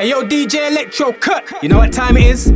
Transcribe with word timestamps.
Hey 0.00 0.08
yo, 0.08 0.22
DJ 0.22 0.70
Electro, 0.70 1.12
cut! 1.12 1.44
You 1.62 1.68
know 1.68 1.76
what 1.76 1.92
time 1.92 2.16
it 2.16 2.24
is? 2.24 2.50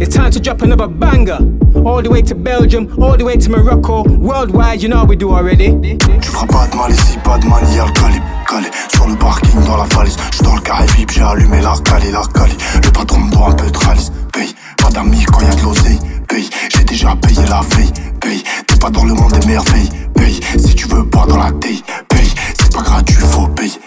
It's 0.00 0.16
time 0.16 0.32
to 0.32 0.40
drop 0.40 0.62
another 0.62 0.88
banger. 0.88 1.38
All 1.86 2.02
the 2.02 2.10
way 2.10 2.22
to 2.22 2.34
Belgium, 2.34 2.92
all 3.00 3.16
the 3.16 3.24
way 3.24 3.36
to 3.36 3.50
Morocco, 3.50 4.02
worldwide, 4.02 4.82
you 4.82 4.88
know 4.88 4.96
how 4.96 5.04
we 5.04 5.14
do 5.14 5.30
already. 5.30 5.78
Tu 5.78 6.28
feras 6.28 6.46
pas 6.48 6.66
de 6.66 6.74
mal 6.74 6.90
ici, 6.90 7.16
pas 7.22 7.38
de 7.38 7.46
manie, 7.46 7.76
y'a 7.76 7.86
le 7.86 7.92
calibre 7.92 8.26
calé 8.48 8.68
Sur 8.92 9.06
le 9.06 9.14
parking, 9.14 9.64
dans 9.64 9.76
la 9.76 9.84
valise, 9.84 10.16
j'suis 10.32 10.42
dans 10.42 10.56
le 10.56 10.60
carré 10.60 10.86
VIP, 10.96 11.12
j'ai 11.12 11.22
allumé 11.22 11.60
la 11.60 11.74
cali, 11.84 12.10
la 12.10 12.22
cali 12.34 12.56
Le 12.82 12.90
patron 12.90 13.20
me 13.20 13.30
doit 13.30 13.50
un 13.50 13.52
peu 13.52 13.70
de 13.70 13.78
ralice, 13.78 14.10
paye 14.32 14.52
Pas 14.82 14.90
d'amis 14.90 15.24
quand 15.24 15.40
y'a 15.40 15.54
de 15.54 15.62
l'oseille, 15.62 15.98
paye 16.26 16.50
J'ai 16.74 16.82
déjà 16.82 17.14
payé 17.14 17.46
la 17.48 17.60
veille, 17.76 17.92
paye 18.20 18.42
T'es 18.66 18.76
pas 18.76 18.90
dans 18.90 19.04
le 19.04 19.14
monde 19.14 19.38
des 19.38 19.46
merveilles, 19.46 19.88
paye 20.16 20.40
Si 20.58 20.74
tu 20.74 20.88
veux 20.88 21.08
pas 21.08 21.26
dans 21.26 21.36
la 21.38 21.52
taille, 21.52 21.80
paye 22.08 22.34
C'est 22.58 22.72
pas 22.72 22.82
gratuit, 22.82 23.14
faut 23.14 23.46
payer, 23.46 23.78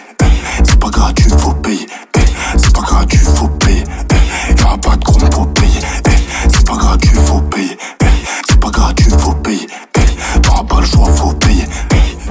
pas 0.82 0.90
gratuit, 0.90 1.30
faut 1.38 1.54
payer, 1.54 1.86
C'est 2.56 2.74
pas 2.74 2.80
gratuit, 2.80 3.18
faut 3.18 3.46
payer, 3.46 3.84
Y'aura 4.58 4.76
pas 4.78 4.96
de 4.96 5.04
compte, 5.04 5.32
faut 5.32 5.46
payer, 5.46 5.80
C'est 6.52 6.66
pas 6.66 6.76
gratuit, 6.76 7.16
faut 7.24 7.40
payer, 7.42 7.78
C'est 8.48 8.58
pas 8.58 8.70
gratuit, 8.70 9.10
faut 9.16 9.32
payer, 9.34 9.68
T'auras 10.42 10.64
pas 10.64 10.80
le 10.80 10.86
choix, 10.86 11.06
faut 11.14 11.32
payer, 11.34 11.66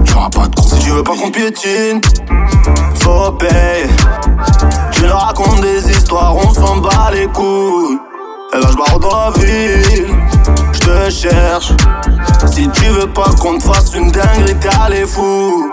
Y'aura 0.06 0.30
pas 0.30 0.48
de 0.50 0.56
compte. 0.56 0.68
Si 0.68 0.80
tu 0.80 0.90
veux 0.90 1.04
pas 1.04 1.16
qu'on 1.16 1.32
piétine, 1.32 2.02
faut 2.96 3.32
payer. 3.32 3.88
Tu 4.92 5.04
leur 5.04 5.22
racontes 5.28 5.62
des 5.62 5.90
histoires, 5.90 6.36
on 6.36 6.54
s'en 6.54 6.78
bat 6.78 7.12
les 7.14 7.28
couilles. 7.28 8.00
Et 8.54 8.60
là, 8.60 8.68
je 8.70 9.00
dans 9.00 9.18
la 9.18 9.32
ville, 9.40 10.08
je 10.74 10.80
te 10.80 11.10
cherche. 11.10 11.72
Si 12.54 12.68
tu 12.68 12.86
veux 12.88 13.08
pas 13.08 13.30
qu'on 13.40 13.58
te 13.58 13.64
fasse 13.64 13.94
une 13.94 14.12
dinguerie, 14.12 14.56
t'es 14.60 14.70
allé 14.82 15.06
fou. 15.06 15.72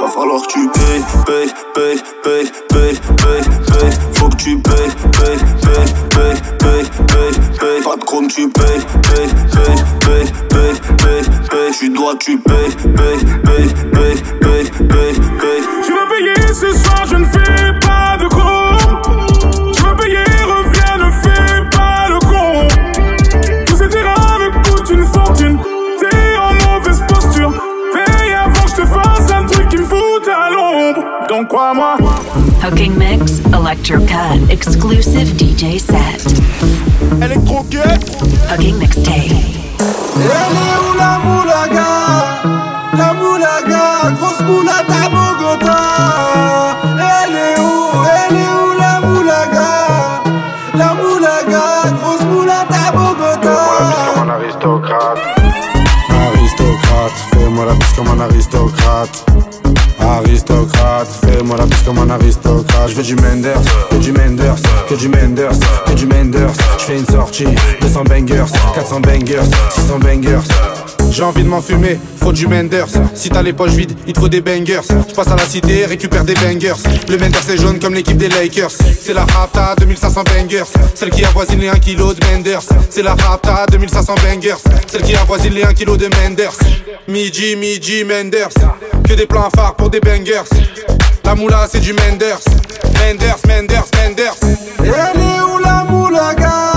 Va 0.00 0.08
falloir 0.08 0.40
que 0.40 0.52
tu 0.54 0.68
payes, 0.70 1.04
payes, 1.26 1.52
payes, 1.74 2.02
payes, 2.22 2.50
payes, 2.70 3.00
payes, 3.18 3.44
payes. 3.68 3.98
Faut 4.14 4.30
que 4.30 4.36
tu 4.36 4.58
payes, 4.58 4.94
payes, 5.12 5.38
payes, 5.60 5.92
payes, 6.08 6.40
payes, 6.58 6.90
payes, 7.06 7.36
payes. 7.60 7.82
Pas 7.84 7.96
de 7.96 8.04
chrome, 8.04 8.28
tu 8.28 8.48
payes, 8.48 8.80
payes, 9.02 9.28
payes, 9.52 9.84
payes, 10.00 10.32
payes, 10.48 10.80
payes, 10.96 11.26
payes. 11.50 11.78
Tu 11.78 11.90
dois, 11.90 12.16
tu 12.18 12.38
payes, 12.38 12.74
payes, 12.96 13.24
payes, 13.44 13.72
payes, 13.92 14.22
payes, 14.40 14.70
payes, 14.88 15.20
payes. 15.38 15.64
Tu 15.84 15.92
vas 15.92 16.06
payer 16.08 16.48
ce 16.48 16.72
soir, 16.78 17.04
je 17.06 17.16
ne 17.16 17.24
fais 17.26 17.78
pas 17.80 18.16
de 18.16 18.28
chrome. 18.28 19.72
Tu 19.74 19.82
vas 19.82 19.94
payer, 19.96 20.24
reviens, 20.46 20.96
ne 20.96 21.10
fais 21.10 21.76
pas 21.76 22.08
le 22.08 22.18
con. 22.20 22.68
Tous 23.66 23.76
ces 23.76 23.88
terrains 23.90 24.38
me 24.38 24.50
coûtent 24.64 24.90
une 24.90 25.04
fortune. 25.04 25.58
Donc 31.30 31.46
crois-moi. 31.46 31.96
Hooking 32.60 32.96
Mix, 32.98 33.38
Electro 33.54 33.98
Cut, 34.04 34.50
exclusive 34.50 35.32
DJ 35.38 35.78
set. 35.78 36.26
Electro 37.22 37.62
Cut. 37.70 38.02
Hooking 38.50 38.76
Mixtape. 38.78 39.30
Elle 39.78 40.26
est 40.26 40.76
où 40.82 40.98
la 40.98 41.20
moulaga? 41.20 41.90
La 42.98 43.12
moulaga, 43.14 44.10
grosse 44.18 44.40
moulade 44.40 44.90
à 44.90 45.08
Bogota 45.08 45.78
Elle 46.98 47.36
est 47.36 47.60
où 47.60 48.04
Elle 48.26 48.36
est 48.36 48.50
où 48.50 48.76
la 48.76 49.00
moulaga? 49.06 49.70
La 50.74 50.94
moulaga, 50.94 51.92
grosse 52.02 52.24
moulade 52.24 52.66
à 52.70 52.90
Bogota 52.90 53.56
Fais-moi 53.78 53.94
la 53.94 54.12
comme 54.14 54.28
un 54.28 54.34
aristocrate 54.34 55.18
Aristocrate, 56.10 57.12
fais-moi 57.32 57.64
la 57.66 57.74
comme 57.96 58.20
un 58.20 58.24
Aristocrate, 58.24 59.24
comme 61.84 61.98
un 61.98 62.10
aristocrate 62.10 62.88
Je 62.88 62.94
veux 62.94 63.02
du 63.02 63.16
Menders, 63.16 63.60
que 63.90 63.96
du 63.96 64.12
Menders, 64.12 64.56
que 64.88 64.94
du 64.94 65.08
Menders, 65.08 65.58
que 65.86 65.92
du 65.92 66.06
Menders. 66.06 66.52
Je 66.78 66.92
une 66.92 67.06
sortie, 67.06 67.46
200 67.80 68.04
bangers, 68.04 68.44
400 68.74 69.00
bangers, 69.00 69.40
600 69.70 69.98
bangers. 69.98 70.40
J'ai 71.10 71.22
envie 71.22 71.42
de 71.42 71.48
m'enfumer, 71.48 71.98
faut 72.22 72.32
du 72.32 72.46
Menders. 72.46 72.88
Si 73.14 73.30
t'as 73.30 73.42
les 73.42 73.52
poches 73.52 73.72
vides, 73.72 73.92
il 74.06 74.12
te 74.12 74.20
faut 74.20 74.28
des 74.28 74.40
bangers. 74.40 74.80
Je 75.08 75.14
passe 75.14 75.28
à 75.28 75.36
la 75.36 75.44
cité, 75.44 75.84
récupère 75.86 76.24
des 76.24 76.34
bangers. 76.34 76.74
Le 77.08 77.18
Menders 77.18 77.50
est 77.50 77.58
jaune 77.58 77.78
comme 77.78 77.94
l'équipe 77.94 78.16
des 78.16 78.28
Lakers. 78.28 78.70
C'est 78.70 79.14
la 79.14 79.24
Rapta 79.24 79.74
2500 79.78 80.22
bangers. 80.24 80.64
Celle 80.94 81.10
qui 81.10 81.24
avoisine 81.24 81.60
les 81.60 81.68
1 81.68 81.74
kg 81.74 82.14
de 82.14 82.26
Menders. 82.32 82.62
C'est 82.88 83.02
la 83.02 83.14
Rapta 83.14 83.66
2500 83.70 84.14
bangers. 84.22 84.54
Celle 84.86 85.02
qui 85.02 85.16
avoisine 85.16 85.54
les 85.54 85.64
1 85.64 85.74
kg 85.74 85.96
de 85.96 86.08
Menders. 86.22 86.56
Midi, 87.08 87.56
midi, 87.56 88.04
Menders. 88.04 88.54
Que 89.06 89.14
des 89.14 89.26
plans 89.26 89.50
phares 89.54 89.74
pour 89.74 89.90
des 89.90 90.00
bangers 90.00 90.44
La 91.30 91.36
moula 91.36 91.68
c'est 91.70 91.78
du 91.78 91.92
Menders. 91.92 92.40
Menders, 92.98 93.38
Menders, 93.46 93.84
Menders. 93.96 94.34
Est 94.82 95.40
où 95.42 95.58
la 95.58 95.84
moulaga 95.84 96.48
La 96.48 96.69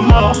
la 0.00 0.06
mort. 0.06 0.32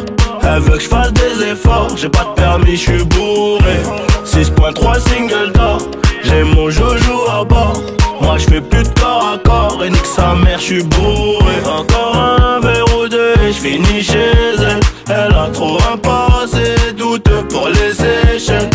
Elle 0.42 0.60
veut 0.60 0.76
que 0.76 0.82
je 0.82 0.88
fasse 0.88 1.12
des 1.12 1.44
efforts, 1.52 1.96
j'ai 1.96 2.08
pas 2.08 2.24
de 2.24 2.34
permis, 2.34 2.76
je 2.76 2.90
suis 2.90 3.04
bourré. 3.04 3.80
6.3 4.24 5.00
single 5.00 5.52
d'or, 5.52 5.78
j'ai 6.22 6.42
mon 6.42 6.70
joujou 6.70 7.20
à 7.30 7.44
bord. 7.44 7.80
Moi 8.20 8.38
je 8.38 8.44
fais 8.44 8.60
plus 8.60 8.82
de 8.82 9.00
corps 9.00 9.34
à 9.34 9.38
corps 9.38 9.82
et 9.84 9.90
nique 9.90 10.06
sa 10.06 10.34
mère, 10.34 10.58
je 10.58 10.64
suis 10.64 10.82
bourré. 10.82 11.54
Encore 11.64 12.16
un 12.16 12.60
verre 12.60 12.84
ou 12.98 13.08
deux 13.08 13.34
et 13.42 13.52
je 13.52 13.58
finis 13.58 14.02
chez 14.02 14.32
elle. 14.58 14.80
Elle 15.08 15.34
a 15.34 15.48
trop 15.52 15.78
un 15.92 15.96
passé 15.96 16.74
douteux 16.96 17.44
pour 17.48 17.68
les 17.68 18.36
échelles. 18.36 18.70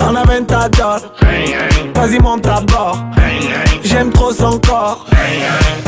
En 0.00 0.14
aventador, 0.14 0.98
vas-y 1.94 2.18
monte 2.20 2.46
à 2.46 2.60
bord 2.60 2.98
J'aime 3.96 4.12
trop 4.12 4.30
son 4.30 4.58
corps. 4.58 5.06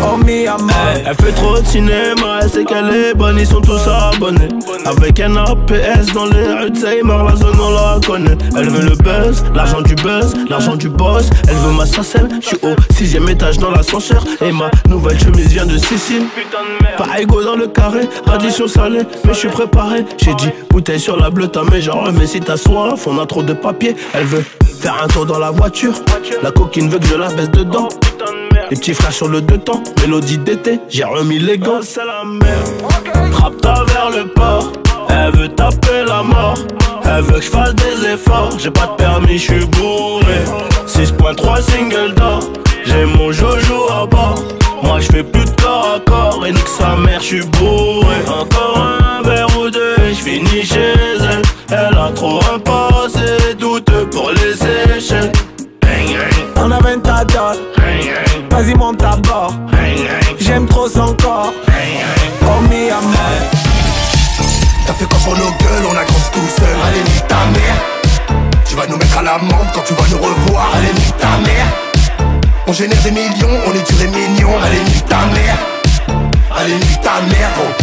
Oh 0.03 0.17
mi 0.17 0.47
amor. 0.47 0.73
Elle 1.05 1.15
fait 1.17 1.33
trop 1.33 1.61
de 1.61 1.67
cinéma, 1.67 2.39
elle 2.41 2.49
sait 2.49 2.65
qu'elle 2.65 2.89
est 2.89 3.15
bonne, 3.15 3.37
ils 3.39 3.47
sont 3.47 3.61
tous 3.61 3.87
abonnés. 3.87 4.49
Avec 4.87 5.21
un 5.21 5.37
APS 5.37 6.15
dans 6.15 6.25
les 6.25 6.55
rues 6.55 6.71
de 6.71 7.27
la 7.27 7.37
zone 7.37 7.61
on 7.61 7.71
la 7.71 8.01
connaît. 8.07 8.39
Elle 8.57 8.71
veut 8.71 8.89
le 8.89 8.97
buzz, 8.97 9.45
l'argent 9.55 9.83
du 9.83 9.95
buzz, 9.95 10.35
l'argent 10.49 10.77
du 10.77 10.89
boss. 10.89 11.29
Elle 11.49 11.57
veut 11.57 11.73
ma 11.73 11.85
sacelle, 11.85 12.31
je 12.41 12.47
suis 12.47 12.59
au 12.63 12.75
sixième 12.95 13.29
étage 13.29 13.59
dans 13.59 13.71
l'ascenseur. 13.71 14.25
Et 14.41 14.53
ma 14.53 14.71
nouvelle 14.89 15.21
chemise 15.21 15.49
vient 15.49 15.67
de 15.67 15.77
Sicile. 15.77 16.23
Pas 16.97 17.21
égaux 17.21 17.45
dans 17.45 17.57
le 17.57 17.67
carré, 17.67 18.09
addition 18.33 18.69
salée, 18.69 19.03
mais 19.27 19.35
je 19.35 19.39
suis 19.39 19.49
préparé. 19.49 20.07
J'ai 20.17 20.35
dit 20.37 20.49
bouteille 20.71 21.01
sur 21.01 21.19
la 21.19 21.29
bleue, 21.29 21.49
t'as 21.49 21.65
mais 21.71 21.83
genre, 21.83 22.09
mais 22.11 22.27
si 22.27 22.41
t'as 22.41 22.57
soif, 22.57 23.07
on 23.07 23.19
a 23.19 23.27
trop 23.27 23.43
de 23.43 23.53
papier. 23.53 23.97
Elle 24.15 24.25
veut 24.25 24.45
faire 24.81 25.03
un 25.03 25.09
tour 25.09 25.27
dans 25.27 25.39
la 25.39 25.51
voiture. 25.51 25.95
La 26.43 26.53
coquine 26.53 26.89
veut 26.89 26.99
que 26.99 27.07
je 27.07 27.17
la 27.17 27.29
baisse 27.29 27.51
dedans. 27.51 27.89
Les 28.71 28.77
petits 28.77 28.93
flashs 28.93 29.17
sur 29.17 29.29
le 29.29 29.41
deux 29.41 29.59
temps, 29.59 29.83
mélodie 30.03 30.37
d'été, 30.37 30.79
j'ai 30.91 31.05
remis 31.05 31.39
les 31.39 31.57
gants. 31.57 31.81
C'est 31.81 32.05
la 32.05 32.23
merde. 32.25 33.33
Trappe-toi 33.33 33.85
vers 33.87 34.11
le 34.11 34.29
port, 34.29 34.73
elle 35.09 35.33
veut 35.33 35.49
taper 35.49 36.05
la 36.07 36.23
mort. 36.23 36.59
Elle 37.05 37.23
veut 37.23 37.39
que 37.39 37.45
je 37.45 37.51
fasse 37.51 37.75
des 37.77 38.07
efforts, 38.13 38.51
j'ai 38.59 38.71
pas 38.71 38.87
de 38.87 39.03
permis, 39.03 39.39
je 39.39 39.53
suis 39.53 39.67
bourré. 39.67 40.45
6.3 40.87 41.63
single 41.63 42.15
d'or, 42.15 42.41
j'ai 42.85 43.07
mon 43.07 43.33
jojo 43.33 43.91
à 43.91 44.05
bord. 44.05 44.43
Moi 44.83 45.01
je 45.01 45.07
fais 45.07 45.23
plus 45.23 45.45
de 45.47 45.61
corps 45.63 45.97
à 45.97 46.01
corps 46.01 46.45
et 46.47 46.53
nique 46.53 46.69
sa 46.69 46.95
mère, 46.97 47.21
je 47.21 47.27
suis 47.27 47.47
bourré. 47.47 48.17
Encore 48.27 48.79
un 48.79 49.23
verre 49.23 49.49
ou 49.59 49.71
deux, 49.71 49.97
je 50.11 50.15
finis 50.15 50.63
chez 50.63 50.93
elle. 51.33 51.43
Elle 51.71 51.97
a 51.97 52.11
trop 52.15 52.41
un 52.55 52.59
passé 52.59 53.55
douteux 53.59 54.07
pour 54.11 54.31
les 54.33 54.95
échecs. 54.95 55.35
On 56.57 56.71
a 56.71 56.81
20 56.81 56.97
dollars. 56.99 57.78
Vas-y, 58.59 58.75
monte 58.75 59.01
à 59.05 59.15
bord. 59.15 59.55
J'aime 60.41 60.67
trop 60.67 60.89
son 60.89 61.15
corps. 61.15 61.53
Oh. 62.43 62.47
T'as 64.85 64.95
fait 64.95 65.05
quoi 65.05 65.19
pour 65.23 65.35
nos 65.35 65.45
gueules, 65.45 65.87
on 65.89 65.93
a 65.93 66.03
grandi 66.03 66.31
tout 66.33 66.41
seul. 66.59 66.77
Allez 66.89 66.99
nique 66.99 67.29
ta 67.29 67.37
mère. 67.55 67.77
Tu 68.69 68.75
vas 68.75 68.89
nous 68.89 68.97
mettre 68.97 69.17
à 69.17 69.23
l'amende 69.23 69.69
quand 69.73 69.83
tu 69.87 69.95
vas 69.95 70.09
nous 70.11 70.17
revoir. 70.17 70.71
Allez 70.75 70.93
nique 70.93 71.17
ta 71.19 71.39
mère. 71.47 71.67
On 72.67 72.73
génère 72.73 73.01
des 73.03 73.13
millions, 73.13 73.61
on 73.65 73.73
est 73.73 73.93
duré 73.93 74.09
mignon 74.09 74.51
Allez 74.61 74.81
nique 74.81 75.07
ta 75.07 75.25
mère. 75.27 75.59
Allez 76.59 76.75
nique 76.75 77.01
ta 77.01 77.21
mère 77.31 77.51
gros. 77.55 77.75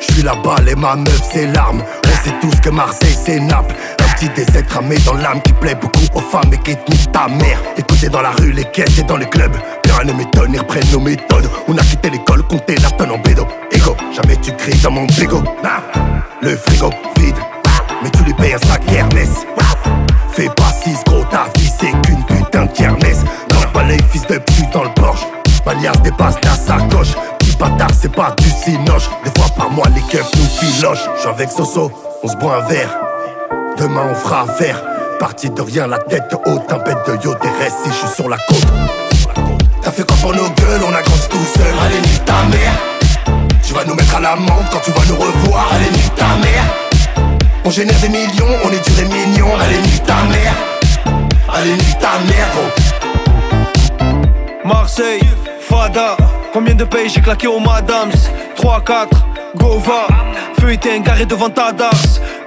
Je 0.00 0.12
suis 0.12 0.22
là-bas 0.22 0.56
et 0.70 0.74
ma 0.74 0.96
meuf 0.96 1.22
c'est 1.32 1.46
l'arme. 1.46 1.82
On 2.04 2.24
sait 2.24 2.34
tous 2.42 2.60
que 2.60 2.68
Marseille 2.68 3.16
c'est 3.24 3.40
Naples 3.40 3.74
Un 4.22 4.28
petit 4.28 4.44
décès 4.44 4.62
cramé 4.62 4.96
dans 5.04 5.14
l'âme 5.14 5.42
qui 5.42 5.52
plaît 5.54 5.74
beaucoup 5.74 6.06
aux 6.14 6.20
femmes 6.20 6.52
et 6.52 6.58
qui 6.58 6.76
nique 6.88 7.10
ta 7.10 7.26
mère. 7.26 7.58
Écoutez 7.76 8.08
dans 8.08 8.22
la 8.22 8.30
rue, 8.30 8.52
les 8.52 8.64
caisses 8.66 9.00
et 9.00 9.02
dans 9.02 9.16
les 9.16 9.28
clubs. 9.28 9.56
Rien 9.84 10.04
ne 10.04 10.12
m'étonne, 10.12 10.52
ils 10.54 10.60
reprennent 10.60 10.90
nos 10.92 11.00
méthodes. 11.00 11.48
On 11.66 11.76
a 11.76 11.82
quitté 11.82 12.08
l'école, 12.08 12.44
compter 12.44 12.76
la 12.76 12.90
tonne 12.90 13.10
en 13.10 13.18
bédo. 13.18 13.48
Ego, 13.72 13.96
jamais 14.14 14.36
tu 14.36 14.52
cries 14.52 14.78
dans 14.80 14.92
mon 14.92 15.08
frigo. 15.08 15.42
Ah, 15.64 15.82
Le 16.40 16.56
frigo 16.56 16.90
vide. 17.18 17.34
Mais 18.04 18.10
tu 18.10 18.22
lui 18.22 18.32
payes 18.34 18.54
un 18.54 18.58
sac 18.58 18.82
Hermès 18.92 19.28
Fais 20.30 20.48
pas 20.56 20.72
six 20.84 21.02
gros, 21.04 21.24
ta 21.24 21.46
vie 21.58 21.70
c'est 21.80 21.90
qu'une 22.02 22.24
putain 22.24 22.66
de 22.66 22.72
kermesse 22.72 23.24
Dans 23.48 23.60
le 23.60 23.72
palais, 23.72 23.98
fils 24.12 24.26
de 24.28 24.38
pute 24.38 24.70
dans 24.72 24.84
le 24.84 24.90
Porsche. 24.90 25.26
Malias 25.66 25.96
dépasse 26.04 26.36
la 26.44 26.54
sacoche. 26.54 27.14
Petit 27.40 27.56
bâtard, 27.56 27.90
c'est 28.00 28.12
pas 28.12 28.36
du 28.38 28.50
cinoche. 28.50 29.08
Des 29.24 29.40
fois 29.40 29.50
par 29.56 29.70
mois, 29.70 29.88
les 29.88 30.02
keufs 30.02 30.30
nous 30.36 30.46
filochent. 30.46 31.08
J'suis 31.18 31.28
avec 31.28 31.50
Soso, 31.50 31.90
on 32.22 32.28
se 32.28 32.36
boit 32.36 32.58
un 32.58 32.68
verre 32.68 33.11
Demain 33.78 34.08
on 34.10 34.14
fera 34.14 34.42
affaire. 34.42 34.82
Parti 35.18 35.50
de 35.50 35.60
rien, 35.62 35.86
la 35.86 35.98
tête 35.98 36.34
haute 36.46 36.72
Un 36.72 36.78
bête 36.78 36.98
de 37.06 37.24
yo, 37.24 37.34
des 37.34 37.48
restes 37.62 37.78
si 37.84 37.90
je 37.90 37.94
suis 37.94 38.14
sur 38.14 38.28
la 38.28 38.36
côte. 38.48 38.66
T'as 39.82 39.90
fait 39.90 40.06
quoi 40.06 40.16
pour 40.20 40.34
nos 40.34 40.48
gueules, 40.50 40.82
on 40.86 40.94
a 40.94 41.02
grandi 41.02 41.28
tout 41.30 41.38
seul. 41.56 41.74
Allez 41.84 42.00
nique 42.00 42.24
ta 42.24 42.42
mère. 42.50 42.72
Tu 43.64 43.72
vas 43.72 43.84
nous 43.84 43.94
mettre 43.94 44.16
à 44.16 44.20
l'amende 44.20 44.64
quand 44.70 44.80
tu 44.84 44.90
vas 44.90 45.04
nous 45.08 45.20
revoir. 45.20 45.68
Allez 45.74 45.90
nique 45.90 46.14
ta 46.14 46.36
mère. 46.36 46.64
On 47.64 47.70
génère 47.70 47.98
des 48.00 48.08
millions, 48.08 48.46
on 48.64 48.70
est 48.70 48.84
duré 48.84 49.04
mignon 49.04 49.46
Allez 49.60 49.78
nique 49.78 50.04
ta 50.04 50.22
mère. 50.30 50.54
Allez 51.54 51.72
nique 51.72 51.98
ta 51.98 52.18
mère 52.26 52.48
Marseille, 54.64 55.22
Fada, 55.60 56.16
combien 56.52 56.74
de 56.74 56.84
pays 56.84 57.08
j'ai 57.08 57.20
claqué 57.20 57.46
au 57.46 57.58
Madams? 57.58 58.12
3, 58.56 58.80
4, 58.84 59.08
Gova, 59.56 60.06
feu 60.60 60.72
éteint 60.72 61.00
garé 61.00 61.26
devant 61.26 61.50
ta 61.50 61.72
Dars 61.72 61.92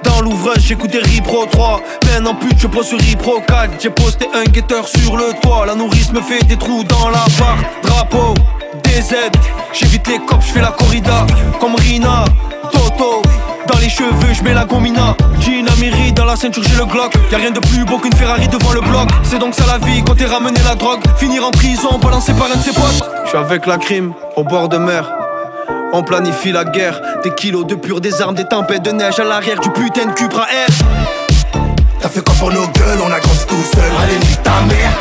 Dans 0.06 0.20
l'ouvrage 0.20 0.60
j'écoutais 0.60 0.98
Ripro 0.98 1.46
3 1.46 1.80
Maintenant 2.06 2.34
pute 2.34 2.58
je 2.58 2.66
pose 2.66 2.86
sur 2.86 2.98
Ripro 2.98 3.40
4 3.46 3.72
J'ai 3.80 3.90
posté 3.90 4.28
un 4.34 4.44
guetteur 4.44 4.86
sur 4.88 5.16
le 5.16 5.38
toit 5.42 5.66
La 5.66 5.74
nourrice 5.74 6.12
me 6.12 6.20
fait 6.20 6.42
des 6.44 6.56
trous 6.56 6.84
dans 6.84 7.10
la 7.10 7.24
barre 7.38 7.58
Drapeau, 7.82 8.34
DZ, 8.84 9.14
j'évite 9.72 10.06
les 10.08 10.18
cops, 10.18 10.46
je 10.46 10.52
fais 10.52 10.60
la 10.60 10.70
corrida 10.70 11.26
Comme 11.60 11.74
Rina, 11.74 12.24
Toto 12.72 13.22
dans 13.72 13.78
les 13.80 13.88
cheveux, 13.88 14.32
je 14.32 14.44
mets 14.44 14.54
la 14.54 14.64
gomina. 14.64 15.16
Jean 15.40 15.66
Amiri, 15.66 16.12
dans 16.12 16.24
la 16.24 16.36
ceinture, 16.36 16.62
j'ai 16.62 16.76
le 16.76 16.84
Glock. 16.84 17.12
Y'a 17.32 17.38
rien 17.38 17.50
de 17.50 17.58
plus 17.58 17.84
beau 17.84 17.98
qu'une 17.98 18.14
Ferrari 18.14 18.46
devant 18.46 18.72
le 18.72 18.80
bloc. 18.80 19.08
C'est 19.24 19.40
donc 19.40 19.54
ça 19.54 19.64
la 19.66 19.84
vie 19.84 20.04
quand 20.06 20.14
t'es 20.14 20.24
ramené 20.26 20.60
la 20.64 20.76
drogue. 20.76 21.00
Finir 21.16 21.44
en 21.44 21.50
prison, 21.50 21.98
balancé 22.00 22.32
par 22.34 22.46
un 22.46 22.56
de 22.56 22.62
ses 22.62 22.72
potes. 22.72 23.10
Je 23.24 23.30
suis 23.30 23.38
avec 23.38 23.66
la 23.66 23.78
crime, 23.78 24.12
au 24.36 24.44
bord 24.44 24.68
de 24.68 24.78
mer. 24.78 25.25
On 25.92 26.02
planifie 26.02 26.52
la 26.52 26.64
guerre. 26.64 27.00
Des 27.22 27.30
kilos 27.34 27.66
de 27.66 27.74
pur, 27.74 28.00
des 28.00 28.20
armes, 28.20 28.34
des 28.34 28.44
tempêtes 28.44 28.82
de 28.82 28.90
neige 28.90 29.18
à 29.18 29.24
l'arrière 29.24 29.60
du 29.60 29.70
putain 29.70 30.06
de 30.06 30.12
Cupra 30.12 30.42
R. 30.42 30.72
T'as 32.00 32.08
fait 32.08 32.24
quoi 32.24 32.34
pour 32.38 32.52
nos 32.52 32.66
gueules, 32.68 32.98
on 33.04 33.10
a 33.10 33.20
grandi 33.20 33.46
tout 33.46 33.62
seul. 33.74 33.90
Allez 34.02 34.18
nique 34.18 34.42
ta 34.42 34.60
mère. 34.62 34.92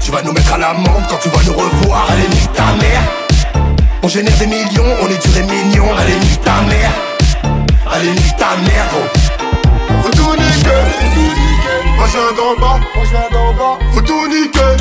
Tu 0.00 0.10
vas 0.10 0.22
nous 0.22 0.32
mettre 0.32 0.54
à 0.54 0.58
l'amende 0.58 1.02
quand 1.08 1.18
tu 1.22 1.28
vas 1.28 1.42
nous 1.44 1.52
revoir. 1.52 2.06
Allez 2.10 2.28
nique 2.28 2.52
ta 2.52 2.72
mère. 2.80 3.02
On 4.02 4.08
génère 4.08 4.36
des 4.38 4.46
millions, 4.46 4.96
on 5.02 5.08
est 5.08 5.26
duré 5.26 5.42
mignon 5.42 5.86
Allez 5.98 6.14
nique 6.14 6.40
ta 6.42 6.62
mère. 6.68 6.92
Allez 7.92 8.10
nique 8.10 8.36
ta 8.36 8.56
mère 8.62 8.86
gros 8.90 9.25
Faut 10.06 10.12
tout 10.12 10.36
niquer. 10.36 10.70
Moi 11.96 12.06
je 12.06 12.12
viens 12.12 12.32
d'en 12.36 12.54
bas. 12.60 12.78
Faut 13.92 14.00
tout 14.02 14.28
niquer. 14.28 14.72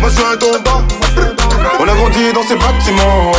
Moi 0.00 0.10
je 0.10 0.16
viens 0.16 0.36
d'en 0.36 0.60
bas. 0.62 0.82
On 1.80 1.82
a 1.82 1.94
grandi 1.94 2.32
dans 2.32 2.44
ces 2.44 2.54
bâtiments. 2.54 3.32
Ouais, 3.32 3.38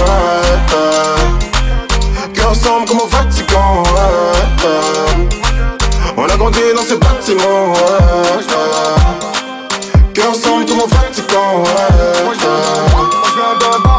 ouais. 0.74 2.34
Cœur 2.34 2.52
ensemble 2.52 2.86
comme 2.86 3.00
au 3.00 3.08
Vatican. 3.08 3.84
Ouais. 3.84 4.70
On 6.18 6.26
a 6.26 6.36
grandi 6.36 6.60
dans 6.76 6.84
ces 6.84 6.98
bâtiments. 6.98 7.74
Cœur 10.14 10.32
ensemble 10.32 10.66
comme 10.66 10.82
au 10.82 10.88
Vatican. 10.88 11.64
Ouais, 11.64 12.28
ouais. 12.28 12.36
Faut 13.24 13.40
tout 13.60 13.93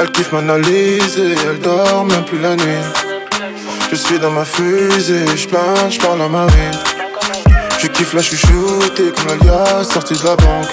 Elle 0.00 0.10
kiffe 0.12 0.32
m'analyser, 0.32 1.34
elle 1.48 1.58
dort 1.58 2.04
même 2.04 2.24
plus 2.24 2.38
la 2.38 2.54
nuit. 2.54 2.84
Je 3.90 3.96
suis 3.96 4.18
dans 4.18 4.30
ma 4.30 4.44
fusée, 4.44 5.26
je 5.36 5.48
plane, 5.48 5.90
je 5.90 5.98
parle 5.98 6.22
à 6.22 6.28
ma 6.28 6.46
vie. 6.46 6.78
Je 7.78 7.88
kiffe 7.88 8.14
la 8.14 8.22
chouchoutée 8.22 9.12
comme 9.16 9.38
l'alias 9.38 9.84
sorti 9.84 10.14
de 10.14 10.24
la 10.24 10.36
banque. 10.36 10.68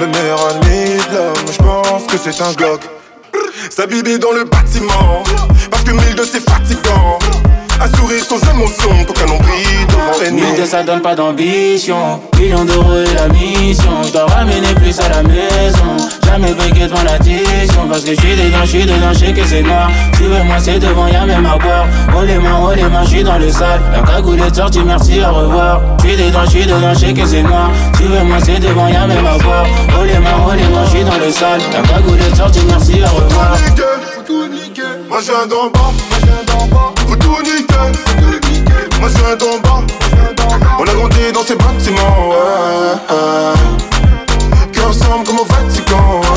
Le 0.00 0.06
meilleur 0.08 0.40
ami 0.48 0.96
de 0.96 1.14
l'homme, 1.14 1.52
je 1.52 1.58
pense 1.58 2.06
que 2.06 2.18
c'est 2.18 2.42
un 2.42 2.52
Glock. 2.52 2.80
Sa 3.70 3.86
bibi 3.86 4.18
dans 4.18 4.32
le 4.32 4.44
bâtiment, 4.44 5.22
parce 5.70 5.84
que 5.84 5.92
mille 5.92 6.14
de 6.14 6.24
c'est 6.24 6.40
fatigant. 6.40 7.18
Un 7.78 7.96
sourire 7.96 8.24
sans 8.24 8.50
émotion, 8.50 8.90
qu'aucun 9.06 9.26
nombril 9.26 9.86
devant 9.88 10.18
l'ennemi. 10.20 10.42
Mille 10.42 10.60
de 10.60 10.64
ça 10.64 10.82
donne 10.82 11.02
pas 11.02 11.14
d'ambition. 11.14 12.20
Millions 12.38 12.64
d'euros 12.64 12.96
et 12.96 13.14
la 13.14 13.28
mission. 13.28 14.02
Je 14.04 14.12
dois 14.12 14.26
ramener 14.26 14.74
plus 14.76 14.98
à 15.00 15.08
la 15.08 15.22
maison. 15.22 15.96
Jamais 16.24 16.54
bégué 16.54 16.86
devant 16.86 17.02
l'addition. 17.02 17.86
Parce 17.88 18.02
que 18.02 18.14
j'suis 18.14 18.34
dedans, 18.34 18.64
j'suis 18.64 18.84
dedans, 18.84 19.12
j'sais 19.12 19.32
que 19.32 19.44
c'est 19.44 19.62
noir. 19.62 19.90
Tu 20.16 20.24
veux 20.24 20.42
moi, 20.42 20.56
c'est 20.58 20.78
devant, 20.78 21.06
y'a 21.06 21.26
même 21.26 21.46
à 21.46 21.58
boire. 21.58 21.86
Oh 22.16 22.22
les 22.26 22.38
mains, 22.38 22.58
oh 22.62 22.72
les 22.74 22.82
mains, 22.82 23.04
j'suis 23.04 23.22
dans 23.22 23.38
le 23.38 23.50
sale. 23.50 23.80
La 23.92 24.00
cagoule 24.00 24.40
est 24.40 24.54
sortie, 24.54 24.82
merci, 24.84 25.20
au 25.20 25.34
revoir. 25.34 25.80
J'suis 25.98 26.16
dedans, 26.16 26.44
j'suis 26.48 26.66
dedans, 26.66 26.94
j'sais 26.94 27.12
que 27.12 27.26
c'est 27.26 27.42
noir. 27.42 27.70
Tu 27.96 28.04
veux 28.04 28.24
moi, 28.24 28.38
c'est 28.42 28.58
devant, 28.58 28.88
y'a 28.88 29.06
même 29.06 29.26
à 29.26 29.38
boire. 29.38 29.66
Oh 29.98 30.04
les 30.04 30.18
mains, 30.18 30.30
oh 30.46 30.52
les 30.56 30.68
mains, 30.74 30.86
j'suis 30.88 31.04
dans 31.04 31.18
le 31.18 31.30
sale. 31.30 31.60
La 31.72 31.82
cagoule 31.82 32.18
est 32.20 32.34
sortie, 32.34 32.60
merci, 32.68 33.00
au 33.02 33.16
revoir. 33.16 33.56
Faut 34.14 34.22
tout 34.22 34.48
niquer. 34.48 34.82
Moi 35.08 35.18
je 35.20 35.30
viens 35.30 35.46
d'en 35.46 35.70
bas. 35.70 35.92
Tout 37.36 37.42
niquer. 37.42 37.92
Moi 38.98 39.08
je 39.10 39.18
viens 39.18 39.36
d'en 39.36 39.58
bas. 39.58 39.82
On 40.78 40.82
a 40.82 40.94
grandi 40.94 41.32
dans 41.34 41.42
ces 41.42 41.54
bâtiments. 41.54 42.28
Ouais, 42.28 42.36
ouais. 43.10 43.54
Cœur 44.72 44.88
ensemble 44.88 45.24
comme 45.26 45.40
au 45.40 45.44
Vatican. 45.44 46.20
Ouais. 46.22 46.28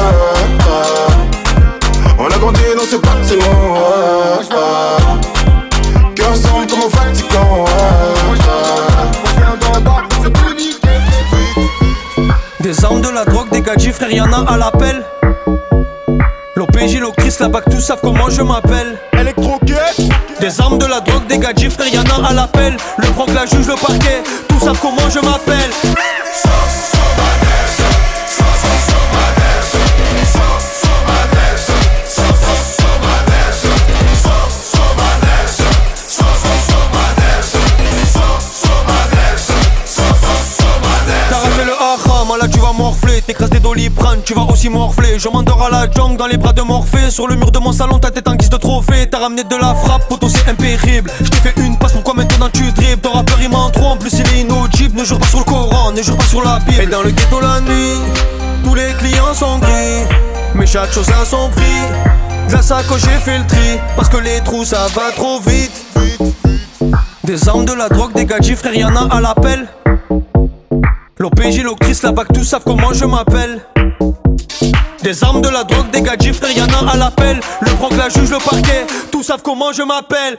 On 2.18 2.26
a 2.26 2.38
grandi 2.38 2.62
dans 2.76 2.84
ces 2.84 2.98
bâtiments. 2.98 3.74
Ouais. 3.74 4.46
Cœur 6.16 6.32
ensemble 6.32 6.68
comme 6.68 6.82
au 6.82 6.90
Vatican. 6.90 7.66
Des 12.60 12.86
armes, 12.86 13.02
de 13.02 13.10
la 13.10 13.24
drogue, 13.24 13.50
des 13.52 13.62
gadgets, 13.62 13.96
frère, 13.96 14.12
y'en 14.12 14.32
a 14.34 14.52
à 14.52 14.58
l'appel. 14.58 15.06
L'OPJ, 16.56 17.00
Chris, 17.18 17.36
la 17.40 17.48
bac, 17.48 17.64
tous 17.72 17.80
savent 17.80 18.02
comment 18.02 18.30
je 18.30 18.42
m'appelle. 18.42 19.00
Electro 19.14 19.60
Des 20.40 20.62
armes, 20.62 20.78
de 20.78 20.86
la 20.86 21.02
drogue, 21.02 21.28
des 21.28 21.38
gadgets, 21.38 21.80
a 21.82 22.28
à 22.28 22.34
l'appel. 22.34 22.78
Le 22.98 23.08
que 23.26 23.32
la 23.32 23.46
juge, 23.46 23.68
le 23.68 23.76
parquet, 23.76 24.24
tous 24.48 24.60
savent 24.60 24.80
comment 24.80 25.10
je 25.10 25.20
m'appelle? 25.20 25.70
T'écrases 43.30 43.52
des 43.52 43.60
doliprane, 43.60 44.22
tu 44.26 44.34
vas 44.34 44.42
aussi 44.42 44.70
morfler. 44.70 45.20
Je 45.20 45.30
m'endors 45.30 45.62
à 45.62 45.70
la 45.70 45.92
jungle 45.92 46.18
dans 46.18 46.26
les 46.26 46.38
bras 46.38 46.52
de 46.52 46.64
Morphée. 46.64 47.12
Sur 47.12 47.28
le 47.28 47.36
mur 47.36 47.52
de 47.52 47.60
mon 47.60 47.72
salon, 47.72 48.00
ta 48.00 48.10
tête 48.10 48.28
en 48.28 48.34
guise 48.34 48.50
de 48.50 48.58
trophée. 48.58 49.08
T'as 49.08 49.20
ramené 49.20 49.44
de 49.44 49.56
la 49.56 49.76
frappe, 49.76 50.08
poteau 50.10 50.28
c'est 50.28 50.50
impérible. 50.50 51.12
Je 51.22 51.30
t'ai 51.30 51.38
fait 51.38 51.54
une 51.62 51.78
passe, 51.78 51.92
pourquoi 51.92 52.16
maintenant 52.16 52.50
tu 52.52 52.72
dribbles? 52.72 53.02
Ton 53.02 53.12
rappeur 53.12 53.38
il 53.40 53.50
m'en 53.50 53.70
trop, 53.70 53.90
en 53.90 53.98
plus 53.98 54.14
il 54.14 54.22
est 54.22 54.42
inaudible. 54.42 54.98
Ne 54.98 55.04
jure 55.06 55.20
pas 55.20 55.28
sur 55.28 55.38
le 55.38 55.44
Coran, 55.44 55.92
ne 55.92 56.02
jure 56.02 56.18
pas 56.18 56.24
sur 56.24 56.44
la 56.44 56.58
Bible. 56.58 56.82
Et 56.82 56.88
dans 56.88 57.04
le 57.04 57.12
ghetto 57.12 57.40
la 57.40 57.62
nuit, 57.62 58.00
tous 58.64 58.74
les 58.74 58.94
clients 58.98 59.36
sont 59.36 59.60
gris. 59.60 60.08
Mais 60.56 60.66
chaque 60.66 60.92
chose 60.92 61.08
a 61.10 61.24
son 61.24 61.50
prix. 61.50 61.84
Grâce 62.48 62.72
à 62.72 62.82
quoi 62.82 62.98
j'ai 62.98 63.20
fait 63.24 63.38
le 63.38 63.46
tri, 63.46 63.78
parce 63.96 64.10
que 64.10 64.18
les 64.18 64.42
trous 64.42 64.66
ça 64.66 64.88
va 64.96 65.12
trop 65.16 65.40
vite. 65.40 65.86
Des 67.24 67.48
armes, 67.48 67.66
de 67.66 67.74
la 67.74 67.90
drogue, 67.90 68.14
des 68.16 68.26
gadgets, 68.26 68.58
frère, 68.58 68.74
y'en 68.74 68.96
a 68.96 69.16
à 69.16 69.22
l'appel. 69.22 69.68
L'OPJ, 71.22 71.64
l'octrice, 71.64 72.02
la 72.04 72.14
BAC, 72.14 72.32
tous 72.34 72.46
savent 72.46 72.64
comment 72.66 72.94
je 72.94 73.04
m'appelle. 73.04 73.60
Des 75.04 75.22
armes, 75.22 75.42
de 75.42 75.50
la 75.50 75.66
drogue, 75.66 75.92
des 75.92 76.02
gadgets, 76.02 76.34
frère, 76.34 76.52
y'en 76.52 76.68
a 76.68 76.94
à 76.94 76.96
l'appel. 76.96 77.42
Le 77.60 77.72
proc, 77.72 77.92
la 77.98 78.08
juge, 78.08 78.30
le 78.30 78.38
parquet, 78.38 78.88
tous 79.12 79.24
savent 79.24 79.42
comment 79.44 79.74
je 79.74 79.84
m'appelle. 79.84 80.38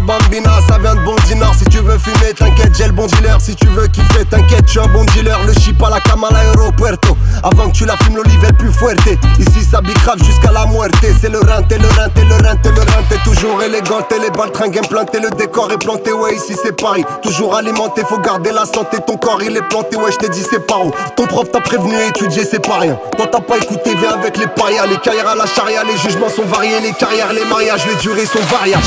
Bambina, 0.00 0.50
ça 0.68 0.78
vient 0.78 0.94
de 0.94 1.00
bon 1.00 1.14
dinard 1.26 1.54
Si 1.54 1.64
tu 1.64 1.78
veux 1.78 1.98
fumer, 1.98 2.34
t'inquiète, 2.34 2.74
j'ai 2.76 2.86
le 2.86 2.92
bon 2.92 3.06
dealer. 3.06 3.40
Si 3.40 3.54
tu 3.54 3.66
veux 3.68 3.86
kiffer, 3.86 4.24
t'inquiète, 4.28 4.64
je 4.66 4.72
suis 4.72 4.80
un 4.80 4.86
bon 4.88 5.04
dealer. 5.04 5.38
Le 5.46 5.52
chip 5.54 5.82
à 5.82 5.90
la 5.90 6.00
cama 6.00 6.28
à 6.28 6.32
l'aéropuerto 6.32 7.16
Avant 7.42 7.68
que 7.68 7.72
tu 7.72 7.84
la 7.84 7.96
fumes, 7.98 8.16
l'olive 8.16 8.52
plus 8.58 8.72
fuerte. 8.72 9.00
Ici 9.38 9.64
ça 9.64 9.80
bicrave 9.80 10.22
jusqu'à 10.22 10.50
la 10.52 10.66
muerte. 10.66 10.94
C'est 11.20 11.28
le 11.28 11.38
rein, 11.38 11.62
le 11.68 11.76
rein, 11.76 12.06
le 12.16 12.34
rein, 12.34 12.56
le 12.64 12.80
rein. 12.80 13.02
T'es 13.08 13.18
toujours 13.24 13.62
élégant, 13.62 14.02
t'es 14.08 14.18
les 14.18 14.30
baltringues 14.30 14.78
implanté 14.78 15.20
Le 15.20 15.30
décor 15.30 15.70
est 15.72 15.78
planté, 15.78 16.12
ouais 16.12 16.34
ici 16.34 16.56
c'est 16.62 16.76
Paris. 16.76 17.04
Toujours 17.22 17.54
alimenté, 17.54 18.02
faut 18.08 18.18
garder 18.18 18.52
la 18.52 18.64
santé. 18.66 18.98
Ton 19.06 19.16
corps 19.16 19.42
il 19.42 19.56
est 19.56 19.68
planté, 19.68 19.96
ouais 19.96 20.10
je 20.10 20.16
t'ai 20.16 20.28
dit 20.28 20.44
c'est 20.48 20.66
pas 20.66 20.78
où? 20.78 20.90
Ton 21.16 21.26
prof 21.26 21.50
t'a 21.50 21.60
prévenu, 21.60 21.94
étudier 22.08 22.44
c'est 22.44 22.66
pas 22.66 22.78
rien. 22.80 22.98
Toi 23.16 23.26
t'as 23.30 23.40
pas 23.40 23.56
écouté, 23.56 23.94
viens 23.94 24.12
avec 24.12 24.36
les 24.36 24.46
parias. 24.46 24.86
Les 24.86 24.98
carrières 24.98 25.28
à 25.28 25.34
la 25.34 25.46
charia, 25.46 25.84
les 25.84 25.96
jugements 25.96 26.28
sont 26.28 26.44
variés. 26.44 26.80
Les 26.80 26.92
carrières, 26.92 27.32
les 27.32 27.44
mariages, 27.44 27.86
les 27.86 27.96
durées 27.96 28.26
sont 28.26 28.42
variables 28.50 28.82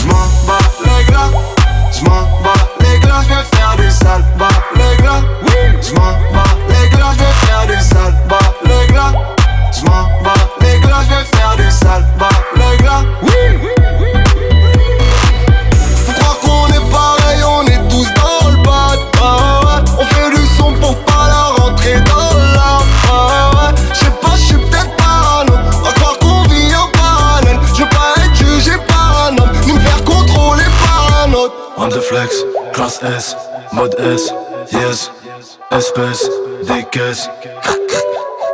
glas, 1.08 1.30
j'm'en 1.94 2.24
bats 2.44 2.66
les 2.82 3.00
glas, 3.00 3.22
j'vais 3.24 3.58
faire 3.58 3.76
du 3.78 3.90
sale, 3.92 4.24
les 4.76 4.96
glas, 4.98 5.22
j'm'en 5.82 6.14
bats 6.34 6.56
les 6.70 6.90
glas, 6.90 7.14
j'vais 7.18 7.48
faire 7.48 7.66
du 7.68 7.80
sale, 7.84 8.16
les 8.66 8.88
glas, 8.88 9.14
j'm'en 9.74 10.04
bats 10.24 10.46
les 10.62 10.80
faire 11.38 11.56
du 11.58 11.72
sale, 11.72 12.06
les. 12.56 12.78
Faut 16.06 16.14
croire 16.14 16.40
qu'on 16.40 16.68
est 16.68 16.92
pareil, 16.92 17.42
on 17.44 17.66
est 17.66 17.90
tous 17.90 18.08
dans 18.16 18.50
le 18.50 18.58
bad, 18.64 19.00
ah 19.22 19.84
on 19.98 20.04
fait 20.06 20.30
du 20.36 20.46
son 20.58 20.74
pour 20.74 20.96
pas 21.06 21.28
la 21.28 21.64
rentrer 21.64 22.02
dans 22.02 22.39
the 32.00 32.06
flex, 32.06 32.44
classe 32.74 33.00
S, 33.04 33.36
mode 33.74 33.96
S, 34.00 34.32
yes, 34.72 35.12
espèce, 35.72 36.30
des 36.68 36.84
caisses. 36.92 37.28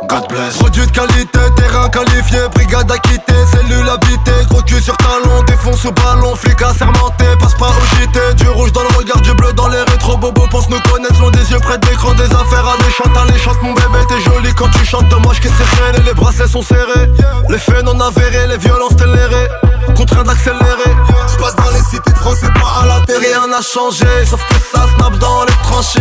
God 0.08 0.28
bless. 0.28 0.56
Produit 0.58 0.86
de 0.86 0.90
qualité, 0.92 1.38
terrain 1.56 1.88
qualifié, 1.88 2.38
brigade 2.54 2.90
acquittée, 2.90 3.44
cellule 3.52 3.88
habitée, 3.88 4.46
gros 4.48 4.62
cul 4.62 4.80
sur 4.80 4.96
talon, 4.96 5.42
défonce 5.46 5.84
au 5.84 5.92
ballon, 5.92 6.34
flic 6.36 6.60
assermenté, 6.62 7.24
passe 7.40 7.54
pas 7.54 7.68
au 7.68 7.96
JT, 7.96 8.34
du 8.34 8.48
rouge 8.48 8.72
dans 8.72 8.82
le 8.82 8.96
regard, 8.96 9.20
du 9.20 9.32
bleu 9.34 9.52
dans 9.52 9.68
les 9.68 9.82
rétro 9.82 10.16
bobos, 10.16 10.46
pense 10.50 10.68
nous 10.68 10.80
connaître, 10.90 11.20
l'ont 11.20 11.30
des 11.30 11.50
yeux 11.50 11.58
près 11.58 11.78
de 11.78 11.86
l'écran, 11.86 12.14
des 12.14 12.32
affaires 12.32 12.66
alléchantes, 12.68 13.16
alléchantes, 13.16 13.62
mon 13.62 13.72
bébé, 13.72 13.98
t'es 14.08 14.20
joli 14.20 14.52
quand 14.54 14.70
tu 14.70 14.84
chantes, 14.84 15.10
moi 15.24 15.34
je 15.34 15.40
rien 15.42 15.92
et 15.98 16.02
les 16.02 16.14
bracelets 16.14 16.48
sont 16.48 16.62
serrés, 16.62 17.10
les 17.48 17.58
faits 17.58 17.84
non 17.84 17.98
avérés, 18.00 18.46
les 18.48 18.58
violences 18.58 18.96
télérées, 18.96 19.48
contraint 19.96 20.24
d'accélérer, 20.24 20.94
je 21.32 21.36
passe 21.36 21.56
dans 21.56 21.70
les 21.70 21.82
cités 21.90 22.12
de 22.12 22.18
France 22.18 22.42
et 22.42 22.60
pas 22.60 22.82
à 22.82 22.86
la 22.86 22.95
rien 23.18 23.46
n'a 23.46 23.60
changé, 23.60 24.06
sauf 24.28 24.40
que 24.48 24.54
ça 24.54 24.86
snap 24.96 25.16
dans 25.18 25.44
les 25.44 25.52
tranchées. 25.62 26.00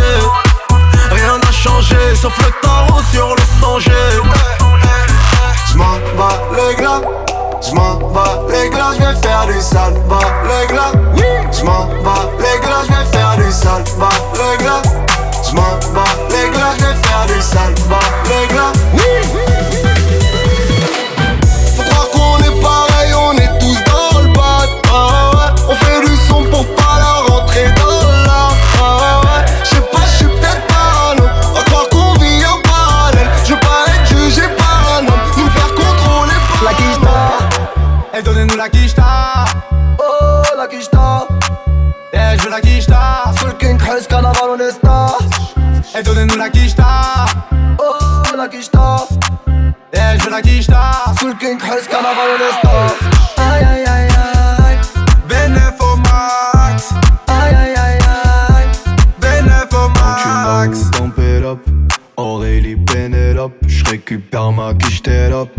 Rien 1.11 1.37
n'a 1.37 1.51
changé, 1.51 1.95
sauf 2.21 2.33
le 2.39 2.51
tarot 2.61 3.01
sur 3.11 3.35
le 3.35 3.41
songé 3.61 3.91
J'm'en 5.71 5.99
bats 6.17 6.41
les 6.55 6.75
glas, 6.75 7.01
j'm'en 7.61 7.95
bats 8.11 8.39
les 8.49 8.69
glas, 8.69 8.91
j'vais 8.97 9.15
faire 9.21 9.45
du 9.47 9.61
sale, 9.61 9.93
bas 10.09 10.19
les 10.47 10.67
glas. 10.67 10.91
J'm'en 11.51 11.87
bats 12.03 12.29
les 12.39 12.59
glas, 12.65 12.83
j'vais 12.87 13.17
faire 13.17 13.35
du 13.37 13.51
sale, 13.51 13.83
bas 13.99 14.09
les 14.33 14.63
glas. 14.63 14.81
J'm'en 15.43 15.93
Et 46.15 46.17
donnez-nous 46.17 46.37
la 46.37 46.49
quicheta 46.49 47.25
Oh 47.77 48.35
la 48.37 48.47
quicheta 48.47 49.05
Eh 49.91 50.17
je 50.17 50.23
veux 50.23 50.31
la 50.31 50.41
quicheta 50.41 50.91
le 51.21 51.33
King 51.33 51.57
Hess, 51.59 51.87
Carnaval 51.89 52.29
Honesta 52.35 52.95
Aïe 53.37 53.63
aïe 53.63 53.85
aïe 53.85 54.09
aïe. 54.59 54.77
Benefo 55.27 55.97
Max. 55.97 56.93
Aïe 57.27 57.53
aïe 57.53 57.75
aïe 57.75 57.99
aïe. 58.49 58.67
Max. 59.93 60.89
Pump 60.91 61.17
it 61.17 61.43
up 61.43 61.59
Aurélie 62.15 62.77
Penelope 62.77 63.55
Je 63.67 63.83
récupère 63.83 64.51
ma 64.53 64.73
quiche 64.73 65.01
up 65.07 65.49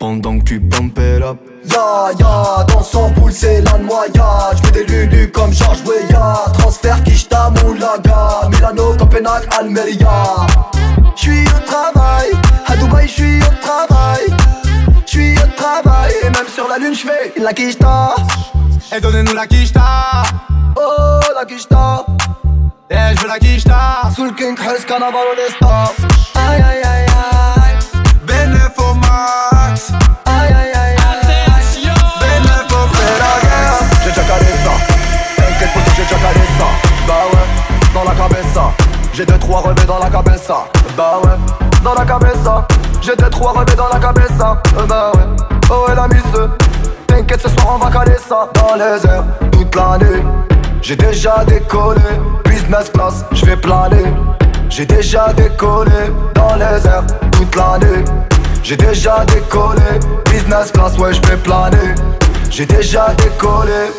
Pendant 0.00 0.38
que 0.40 0.44
tu 0.44 0.60
pump 0.60 0.98
it 0.98 1.22
up 1.22 1.49
Ya 1.72 2.10
ya, 2.18 2.64
dans 2.64 2.82
son 2.82 3.10
poule 3.10 3.32
c'est 3.32 3.60
la 3.62 3.78
noyade. 3.78 4.56
J'mets 4.56 4.70
des 4.70 4.84
lulus 4.84 5.30
comme 5.30 5.52
Georges 5.52 5.82
Weah. 5.86 6.44
Transfert 6.58 7.02
Kishta 7.04 7.50
Moulaga. 7.50 8.48
Milano, 8.50 8.94
Copenhague, 8.96 9.48
Almeria. 9.58 10.46
J'suis 11.16 11.44
au 11.46 11.60
travail, 11.66 12.30
à 12.66 12.76
Dubaï 12.76 13.08
j'suis 13.08 13.40
au 13.40 13.64
travail. 13.66 14.26
J'suis 15.06 15.34
au 15.36 15.46
travail, 15.56 16.12
et 16.22 16.30
même 16.30 16.48
sur 16.52 16.68
la 16.68 16.78
lune 16.78 16.94
j'fais 16.94 17.32
la 17.36 17.52
Kishta. 17.52 18.14
Et 18.92 19.00
donnez-nous 19.00 19.34
la 19.34 19.46
quicheta 19.46 20.24
Oh 20.76 21.20
la 21.34 21.44
Kishta. 21.44 22.04
Eh 22.90 23.14
je 23.14 23.20
veux 23.22 23.28
la 23.28 23.38
quicheta 23.38 24.10
Sous 24.16 24.24
le 24.24 24.32
King 24.32 24.56
Carnaval 24.56 25.22
Aïe 26.34 26.60
aïe 26.60 26.82
aïe 26.82 26.82
aïe 26.82 27.59
J'ai 39.12 39.26
deux 39.26 39.38
trois 39.38 39.60
revêts 39.60 39.86
dans 39.86 39.98
la 39.98 40.08
cabeza. 40.10 40.64
Bah 40.96 41.20
ouais, 41.24 41.30
dans 41.84 41.94
la 41.94 42.04
cabeza. 42.04 42.66
J'ai 43.00 43.16
deux 43.16 43.30
trois 43.30 43.52
revêts 43.52 43.76
dans 43.76 43.88
la 43.88 43.98
cabeza. 43.98 44.60
Euh, 44.78 44.86
Bah 44.86 45.12
ouais, 45.14 45.22
oh 45.70 45.86
et 45.90 45.94
la 45.94 46.08
mise 46.08 46.22
T'inquiète 47.06 47.42
ce 47.42 47.48
soir 47.48 47.76
on 47.80 47.84
va 47.84 47.90
caler 47.90 48.16
ça. 48.18 48.48
Dans 48.54 48.74
les 48.76 49.04
airs, 49.06 49.24
toute 49.52 49.74
l'année 49.74 50.22
J'ai 50.82 50.96
déjà 50.96 51.44
décollé. 51.46 52.00
Business 52.44 52.90
class, 52.90 53.24
je 53.32 53.44
vais 53.46 53.56
planer. 53.56 54.04
J'ai 54.68 54.86
déjà 54.86 55.32
décollé. 55.32 55.90
Dans 56.34 56.54
les 56.54 56.86
airs, 56.86 57.04
toute 57.32 57.54
l'année 57.56 58.04
J'ai 58.62 58.76
déjà 58.76 59.24
décollé, 59.24 59.98
business 60.30 60.70
class, 60.70 60.96
ouais, 60.98 61.12
je 61.12 61.20
vais 61.28 61.36
planer. 61.36 61.94
J'ai 62.50 62.66
déjà 62.66 63.08
décollé, 63.16 63.90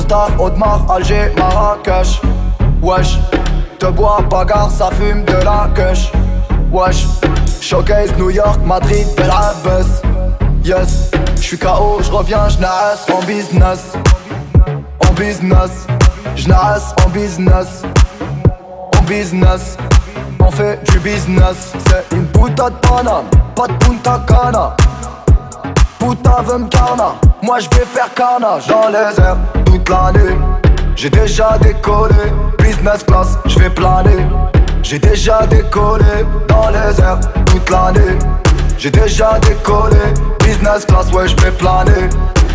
Costa, 0.00 0.28
Audemars, 0.38 0.90
Alger, 0.90 1.30
Marrakech. 1.36 2.20
Wesh, 2.80 3.18
te 3.78 3.86
bois, 3.86 4.22
bagarre, 4.30 4.70
ça 4.70 4.88
fume 4.92 5.24
de 5.24 5.44
la 5.44 5.68
queche. 5.74 6.10
Wesh, 6.72 7.06
Showcase, 7.60 8.16
New 8.16 8.30
York, 8.30 8.60
Madrid, 8.64 9.06
buzz 9.62 10.02
Yes, 10.64 11.10
j'suis 11.38 11.58
KO, 11.58 12.00
j'reviens, 12.02 12.48
j'nasse 12.48 13.06
en 13.12 13.20
business. 13.26 13.92
En 15.06 15.12
business, 15.12 15.86
j'nasse 16.34 16.94
en 17.04 17.10
business. 17.10 17.82
En 18.96 19.02
business, 19.02 19.76
on 20.38 20.50
fait 20.50 20.82
du 20.90 20.98
business. 21.00 21.72
C'est 21.88 22.16
une 22.16 22.26
puta 22.26 22.70
de 22.70 22.76
Paname, 22.76 23.26
pas 23.54 23.66
de 23.66 23.74
Punta 23.74 24.22
Cana. 24.26 24.76
Puta 25.98 26.42
veut 26.42 26.64
carna, 26.70 27.14
moi 27.42 27.58
j'vais 27.58 27.84
faire 27.84 28.12
carnage 28.14 28.66
Dans 28.66 28.88
les 28.88 29.20
airs, 29.20 29.36
J'ai 30.94 31.10
déjà 31.10 31.58
décollé, 31.58 32.14
business 32.62 33.02
class, 33.02 33.36
j'vais 33.46 33.70
planer. 33.70 34.24
J'ai 34.84 35.00
déjà 35.00 35.44
décollé, 35.46 36.24
dans 36.46 36.68
les 36.68 37.00
airs, 37.00 37.18
toute 37.46 37.68
l'année. 37.68 38.16
J'ai 38.78 38.92
déjà 38.92 39.40
décollé, 39.40 39.96
business 40.44 40.84
class, 40.84 41.10
ouais 41.12 41.26
j'vais 41.26 41.50
planer 41.50 42.08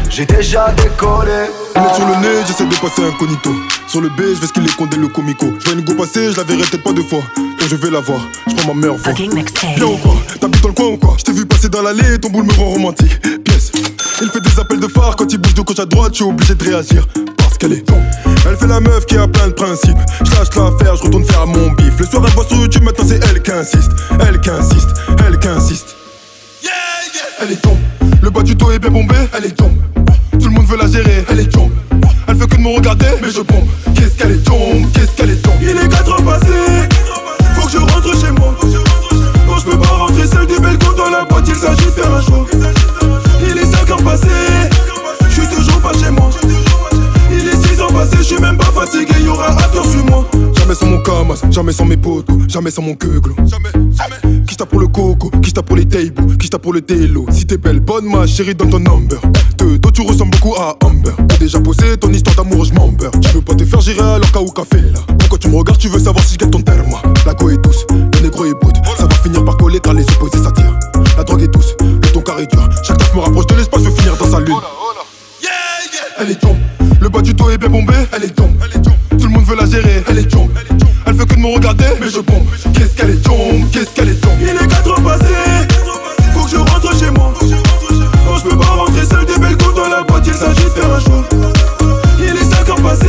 j'ai 0.09 0.25
déjà 0.25 0.73
décollé. 0.73 1.49
Lunette 1.75 1.95
sur 1.95 2.07
le 2.07 2.15
nez, 2.21 2.43
j'essaie 2.47 2.65
de 2.65 2.75
passer 2.75 3.03
incognito. 3.03 3.51
Sur 3.87 4.01
le 4.01 4.09
B, 4.09 4.19
je 4.35 4.41
vais 4.41 4.47
ce 4.47 4.53
qu'il 4.53 4.65
est 4.65 4.75
condé 4.75 4.97
le 4.97 5.07
comico. 5.07 5.47
Je 5.59 5.65
vois 5.65 5.73
une 5.73 5.81
go 5.85 5.93
passer, 5.93 6.31
je 6.31 6.37
la 6.37 6.43
verrai 6.43 6.63
peut-être 6.63 6.83
pas 6.83 6.93
deux 6.93 7.03
fois. 7.03 7.21
Quand 7.35 7.67
je 7.67 7.75
vais 7.75 7.89
la 7.89 7.99
voir, 7.99 8.19
je 8.47 8.55
prends 8.55 8.73
ma 8.73 8.81
meilleure 8.81 8.97
voix. 8.97 9.13
Bien 9.13 9.85
ou 9.85 9.97
quoi? 9.97 10.15
T'habites 10.39 10.61
dans 10.61 10.69
le 10.69 10.73
coin 10.73 10.85
ou 10.87 10.97
quoi? 10.97 11.15
Je 11.17 11.23
t'ai 11.23 11.31
vu 11.31 11.45
passer 11.45 11.69
dans 11.69 11.81
l'allée, 11.81 12.19
ton 12.19 12.29
boule 12.29 12.45
me 12.45 12.53
rend 12.53 12.65
romantique. 12.65 13.19
Pièce. 13.43 13.71
Il 14.21 14.29
fait 14.29 14.41
des 14.41 14.59
appels 14.59 14.79
de 14.79 14.87
phare 14.87 15.15
quand 15.15 15.31
il 15.31 15.37
bouge 15.37 15.53
de 15.53 15.61
gauche 15.61 15.79
à 15.79 15.85
droite, 15.85 16.11
je 16.13 16.23
suis 16.23 16.25
obligé 16.25 16.55
de 16.55 16.63
réagir. 16.63 17.05
Parce 17.37 17.57
qu'elle 17.57 17.73
est. 17.73 17.85
Elle 18.47 18.57
fait 18.57 18.67
la 18.67 18.79
meuf 18.79 19.05
qui 19.05 19.17
a 19.17 19.27
plein 19.27 19.47
de 19.47 19.53
principes. 19.53 19.97
Je 20.23 20.31
lâche 20.31 20.49
l'affaire, 20.55 20.95
je 20.95 21.03
retourne 21.03 21.25
faire 21.25 21.47
mon 21.47 21.71
bif. 21.71 21.99
Le 21.99 22.05
soir, 22.05 22.23
elle 22.25 22.33
voit 22.33 22.45
sur 22.45 22.57
YouTube, 22.57 22.83
maintenant 22.83 23.05
c'est 23.07 23.19
elle 23.29 23.41
qui 23.41 23.51
insiste. 23.51 23.91
Elle 24.19 24.39
qui 24.39 24.49
insiste, 24.49 24.89
elle 25.25 25.39
qui 25.39 25.47
insiste. 25.47 25.95
Elle 27.41 27.51
est 27.51 27.61
tombe. 27.61 27.77
Le 28.21 28.29
bas 28.29 28.41
du 28.41 28.55
dos 28.55 28.71
est 28.71 28.79
bien 28.79 28.89
bombé, 28.89 29.15
elle 29.37 29.45
est 29.45 29.55
tombe. 29.55 29.75
Tout 30.39 30.47
le 30.47 30.51
monde 30.51 30.65
veut 30.65 30.77
la 30.77 30.87
gérer, 30.87 31.25
elle 31.29 31.39
est 31.39 31.51
tombe. 31.51 31.71
Elle 32.27 32.35
fait 32.37 32.47
que 32.47 32.55
de 32.55 32.61
me 32.61 32.75
regarder, 32.75 33.05
mais 33.21 33.29
je 33.29 33.41
bombe. 33.41 33.67
Qu'est-ce 33.95 34.17
qu'elle 34.17 34.31
est 34.31 34.43
tombe, 34.43 34.91
qu'est-ce 34.93 35.11
qu'elle 35.11 35.29
est 35.29 35.41
tombe? 35.41 35.53
Il 35.61 35.69
est 35.69 35.89
4 35.89 36.11
heures 36.11 36.23
passées, 36.23 36.89
faut 37.55 37.65
que 37.65 37.71
je 37.71 37.77
rentre 37.77 38.19
chez 38.19 38.31
moi. 38.31 38.55
Quand 39.47 39.57
je 39.59 39.65
peux 39.65 39.77
pas 39.77 39.87
rentrer 39.87 40.27
seul 40.27 40.47
du 40.47 40.59
balcon 40.59 40.91
dans 40.97 41.09
la 41.09 41.23
boîte, 41.25 41.47
il 41.47 41.55
s'agit 41.55 41.85
de 41.85 41.91
faire 41.91 42.13
un 42.13 42.21
choix. 42.21 42.45
Il 43.41 43.57
est 43.57 43.65
5 43.65 43.89
heures 43.91 44.03
passées, 44.03 44.27
je 45.29 45.41
suis 45.41 45.47
toujours 45.47 45.79
pas 45.81 45.93
chez 45.93 46.09
moi. 46.09 46.29
Il 47.31 47.47
est 47.47 47.67
6 47.67 47.81
ans 47.81 47.91
passés, 47.91 48.17
je 48.17 48.23
suis 48.23 48.39
même 48.39 48.57
pas 48.57 48.71
fatigué, 48.71 49.13
y'aura 49.23 49.49
after 49.49 49.83
sur 49.89 50.05
moi. 50.05 50.25
Jamais 50.75 50.91
sans 50.91 50.97
mon 50.97 51.03
camas, 51.03 51.41
jamais 51.51 51.71
sans 51.71 51.85
mes 51.85 51.95
potes, 51.95 52.27
jamais 52.49 52.69
sans 52.69 52.81
mon 52.81 52.95
queuglo. 52.95 53.33
Jamais, 53.45 53.69
jamais. 53.73 54.43
Qui 54.45 54.57
t'a 54.57 54.65
pour 54.65 54.81
le 54.81 54.87
coco, 54.87 55.31
qui 55.41 55.53
t'a 55.53 55.63
pour 55.63 55.77
les 55.77 55.85
tables, 55.85 56.37
qui 56.37 56.49
t'a 56.49 56.59
pour 56.59 56.73
le 56.73 56.81
télo. 56.81 57.25
Si 57.31 57.45
t'es 57.45 57.57
belle, 57.57 57.79
bonne 57.79 58.05
ma 58.05 58.27
chérie, 58.27 58.55
donne 58.55 58.71
ton 58.71 58.79
number. 58.79 59.17
De 59.57 59.77
dos, 59.77 59.91
tu 59.91 60.01
ressembles 60.01 60.31
beaucoup 60.31 60.53
à 60.55 60.75
Amber. 60.83 61.11
T'as 61.29 61.37
déjà 61.37 61.61
posé 61.61 61.95
ton 61.95 62.11
histoire 62.11 62.35
d'amour, 62.35 62.65
je 62.65 62.73
m'embeurre. 62.73 63.11
Tu 63.21 63.29
veux 63.29 63.41
pas 63.41 63.55
te 63.55 63.63
faire 63.63 63.79
gérer 63.79 64.01
alors 64.01 64.29
qu'à 64.29 64.41
ou 64.41 64.49
café 64.49 64.81
là. 64.81 64.99
Pourquoi 65.17 65.37
tu 65.37 65.47
me 65.47 65.55
regardes, 65.55 65.79
tu 65.79 65.87
veux 65.87 65.99
savoir 65.99 66.25
si 66.25 66.33
je 66.33 66.39
gagne 66.39 66.49
ton 66.49 66.61
terme. 66.61 66.93
La 67.25 67.33
go 67.33 67.49
est 67.49 67.63
douce, 67.63 67.85
le 67.91 68.19
négro 68.19 68.43
est 68.43 68.53
brut. 68.61 68.75
Ça 68.97 69.05
va 69.05 69.15
finir 69.15 69.45
par 69.45 69.55
coller 69.55 69.79
car 69.79 69.93
les 69.93 70.03
opposés 70.03 70.43
s'attirent. 70.43 70.77
La 71.15 71.23
drogue 71.23 71.41
est 71.41 71.47
douce, 71.47 71.73
le 71.79 72.11
ton 72.11 72.19
carré 72.19 72.47
dur. 72.47 72.67
Chaque 72.83 72.97
taf 72.97 73.15
me 73.15 73.21
rapproche 73.21 73.47
de 73.47 73.55
l'espace, 73.55 73.81
je 73.81 73.89
veux 73.89 73.95
finir 73.95 74.17
dans 74.17 74.29
sa 74.29 74.41
lune. 74.41 74.57
Elle 76.17 76.31
est 76.31 76.39
tombe, 76.39 76.57
le 76.99 77.07
bas 77.07 77.21
du 77.21 77.33
dos 77.33 77.49
est 77.49 77.57
bien 77.57 77.69
bombé, 77.69 77.93
elle 78.11 78.25
est 78.25 78.35
tombe. 78.35 78.51
Tout 78.57 78.79
le 78.79 78.83
monde 78.89 79.04
veut 79.45 79.55
la 79.55 79.65
gérer, 79.65 80.03
elle 80.07 80.17
est 80.17 80.27
tombe. 80.29 80.51
Elle 81.05 81.15
fait 81.15 81.25
que 81.25 81.35
de 81.35 81.39
me 81.39 81.53
regarder, 81.53 81.85
mais 82.01 82.09
je 82.09 82.19
bombe. 82.19 82.47
Qu'est-ce 82.73 82.95
qu'elle 82.95 83.11
est 83.11 83.21
tombe, 83.21 83.69
qu'est-ce 83.71 83.91
qu'elle 83.91 84.09
est 84.09 84.21
tombe. 84.21 84.39
Il 84.41 84.49
est 84.49 84.67
4 84.67 84.87
heures 84.89 85.03
passées, 85.03 85.67
faut 86.33 86.45
que 86.45 86.51
je 86.51 86.57
rentre 86.57 86.97
chez 86.97 87.11
moi. 87.11 87.31
Non, 88.25 88.37
je 88.37 88.49
peux 88.49 88.57
pas 88.57 88.65
rentrer 88.65 89.05
seul 89.05 89.25
des 89.25 89.37
belles 89.37 89.57
dans 89.57 89.89
la 89.89 90.03
boîte, 90.03 90.25
il 90.25 90.33
s'agit 90.33 90.63
de 90.63 90.69
faire 90.69 90.91
un 90.91 90.99
choix. 90.99 91.23
Il 92.17 92.25
est 92.25 92.55
5 92.55 92.69
heures 92.69 92.81
passées, 92.81 93.05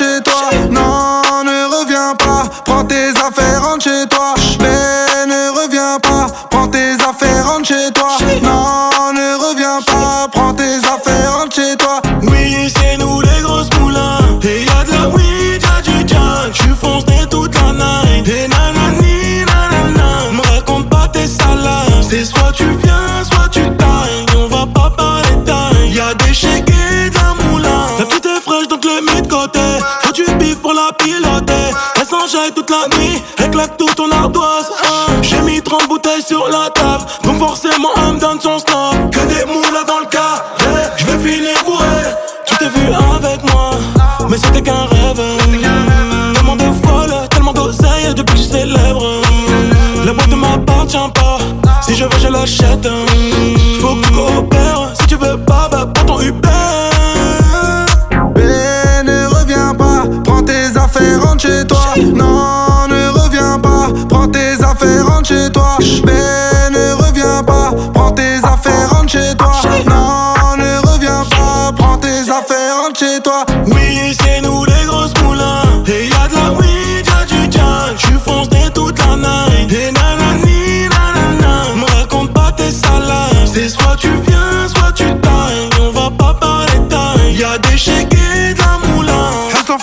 affaires, 0.00 0.27
sur 36.28 36.46
la 36.48 36.68
table. 36.68 37.04
Donc 37.24 37.38
forcément, 37.38 37.88
elle 37.96 38.14
me 38.14 38.20
donne 38.20 38.38
son 38.38 38.58
snap. 38.58 39.10
Que 39.10 39.20
des 39.20 39.46
moulins 39.46 39.86
dans 39.86 40.00
le 40.00 40.06
cas. 40.06 40.44
Je 40.96 41.06
vais 41.06 41.18
finir 41.18 41.56
bourré. 41.64 42.04
Tu 42.44 42.54
t'es 42.58 42.68
vu 42.68 42.86
avec 43.16 43.42
moi, 43.50 43.70
mais 44.28 44.36
c'était 44.36 44.60
qu'un 44.60 44.84
rêve. 44.90 45.22
Tellement 46.34 46.56
de 46.56 46.70
folle, 46.84 47.14
tellement 47.30 47.54
d'oseille 47.54 48.12
depuis 48.14 48.34
que 48.34 48.40
je 48.40 48.46
célèbre. 48.46 49.06
La 50.04 50.12
boîte 50.12 50.28
ne 50.28 50.36
m'appartient 50.36 50.98
pas. 51.14 51.38
Si 51.80 51.94
je 51.94 52.04
veux, 52.04 52.18
je 52.20 52.28
l'achète. 52.28 52.88
Faut 53.80 53.94
que 53.94 54.06
tu 54.06 54.12
coopères. 54.12 54.90
Si 55.00 55.06
tu 55.06 55.16
veux 55.16 55.38
pas, 55.38 55.68
bah 55.70 55.86
prends 55.94 56.04
ton 56.04 56.20
Uber. 56.20 56.48
Ben 58.34 59.06
ne 59.06 59.26
reviens 59.34 59.74
pas, 59.74 60.04
prends 60.24 60.42
tes 60.42 60.76
affaires, 60.76 61.22
rentre 61.22 61.42
chez 61.42 61.66
toi. 61.66 61.94
Non, 61.96 62.86
ne 62.88 63.08
reviens 63.18 63.58
pas, 63.58 63.88
prends 64.10 64.28
tes 64.28 64.62
affaires, 64.62 65.06
rentre 65.06 65.28
chez 65.28 65.50
toi. 65.50 65.78
Ben 66.04 66.17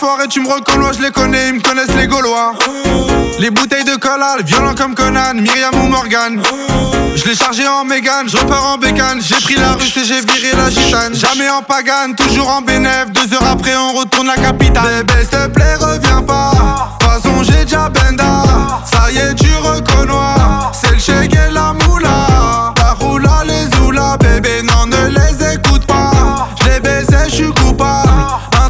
Enfoiré, 0.05 0.27
tu 0.27 0.39
me 0.39 0.47
reconnais, 0.47 0.93
je 0.95 1.01
les 1.01 1.09
connais, 1.09 1.47
ils 1.47 1.55
me 1.55 1.61
connaissent 1.61 1.95
les 1.97 2.05
Gaulois. 2.05 2.53
Les 3.39 3.49
bouteilles 3.49 3.85
de 3.85 3.95
cola, 3.95 4.35
violent 4.45 4.75
comme 4.75 4.93
Conan, 4.93 5.33
Myriam 5.33 5.73
ou 5.81 5.87
Morgan. 5.87 6.39
Je 7.15 7.25
l'ai 7.25 7.35
chargé 7.35 7.67
en 7.67 7.83
Mégane, 7.83 8.29
je 8.29 8.37
repars 8.37 8.73
en 8.73 8.77
bécane. 8.77 9.19
J'ai 9.19 9.41
pris 9.43 9.55
la 9.55 9.73
russe 9.73 9.97
et 9.97 10.05
j'ai 10.05 10.21
viré 10.21 10.55
la 10.55 10.69
gitane. 10.69 11.15
Jamais 11.15 11.49
en 11.49 11.63
pagane, 11.63 12.13
toujours 12.13 12.49
en 12.49 12.61
bénéf. 12.61 13.07
Deux 13.13 13.33
heures 13.33 13.47
après, 13.51 13.75
on 13.75 13.93
retourne 13.93 14.27
la 14.27 14.35
capitale. 14.35 15.03
Bébé, 15.05 15.21
s'il 15.21 15.29
te 15.29 15.47
plaît, 15.47 15.75
reviens 15.79 16.21
pas. 16.21 16.51
De 16.51 17.05
toute 17.05 17.11
façon, 17.11 17.43
j'ai 17.43 17.65
déjà 17.65 17.89
benda. 17.89 18.43
Ça 18.85 19.11
y 19.11 19.17
est, 19.17 19.33
tu 19.33 19.55
reconnais. 19.55 20.05
C'est 20.71 20.91
le 20.91 20.99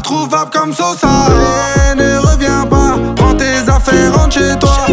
introuvable 0.06 0.50
comme 0.52 0.72
Sosa. 0.72 1.08
Et 1.90 1.94
ne 1.96 2.18
reviens 2.18 2.64
pas, 2.66 2.96
prends 3.16 3.34
tes 3.34 3.68
affaires, 3.68 4.14
rentre 4.14 4.34
chez 4.38 4.56
toi. 4.58 4.86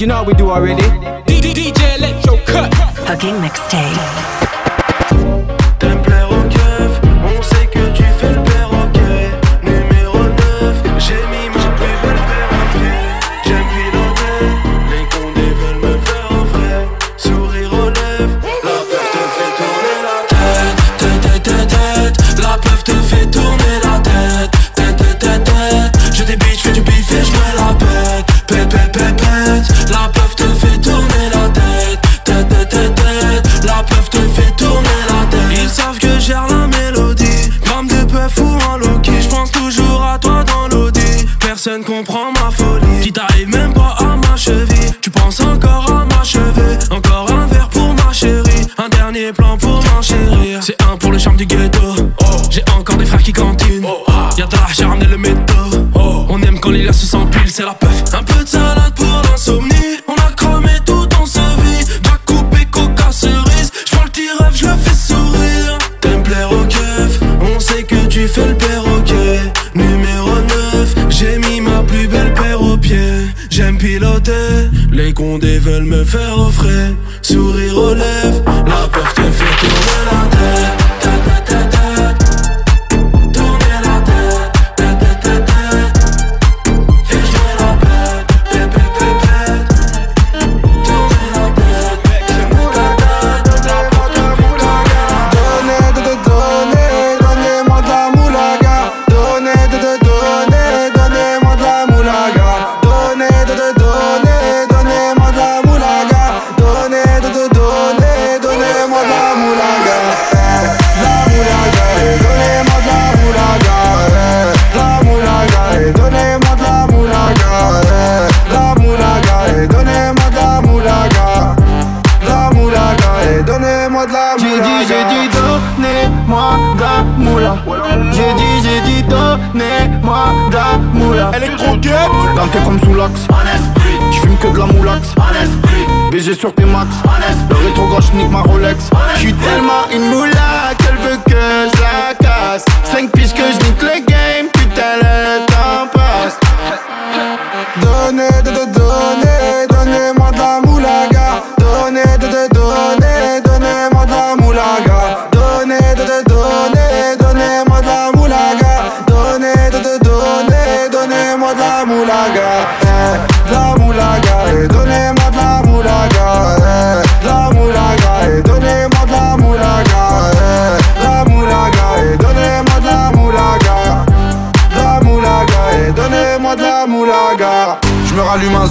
you 0.00 0.06
know 0.06 0.22
we 0.22 0.32
do 0.32 0.50
already. 0.50 0.82
DJ 1.26 1.98
Electro 1.98 2.38
Cut. 2.46 2.72
Mixtape. 3.42 4.50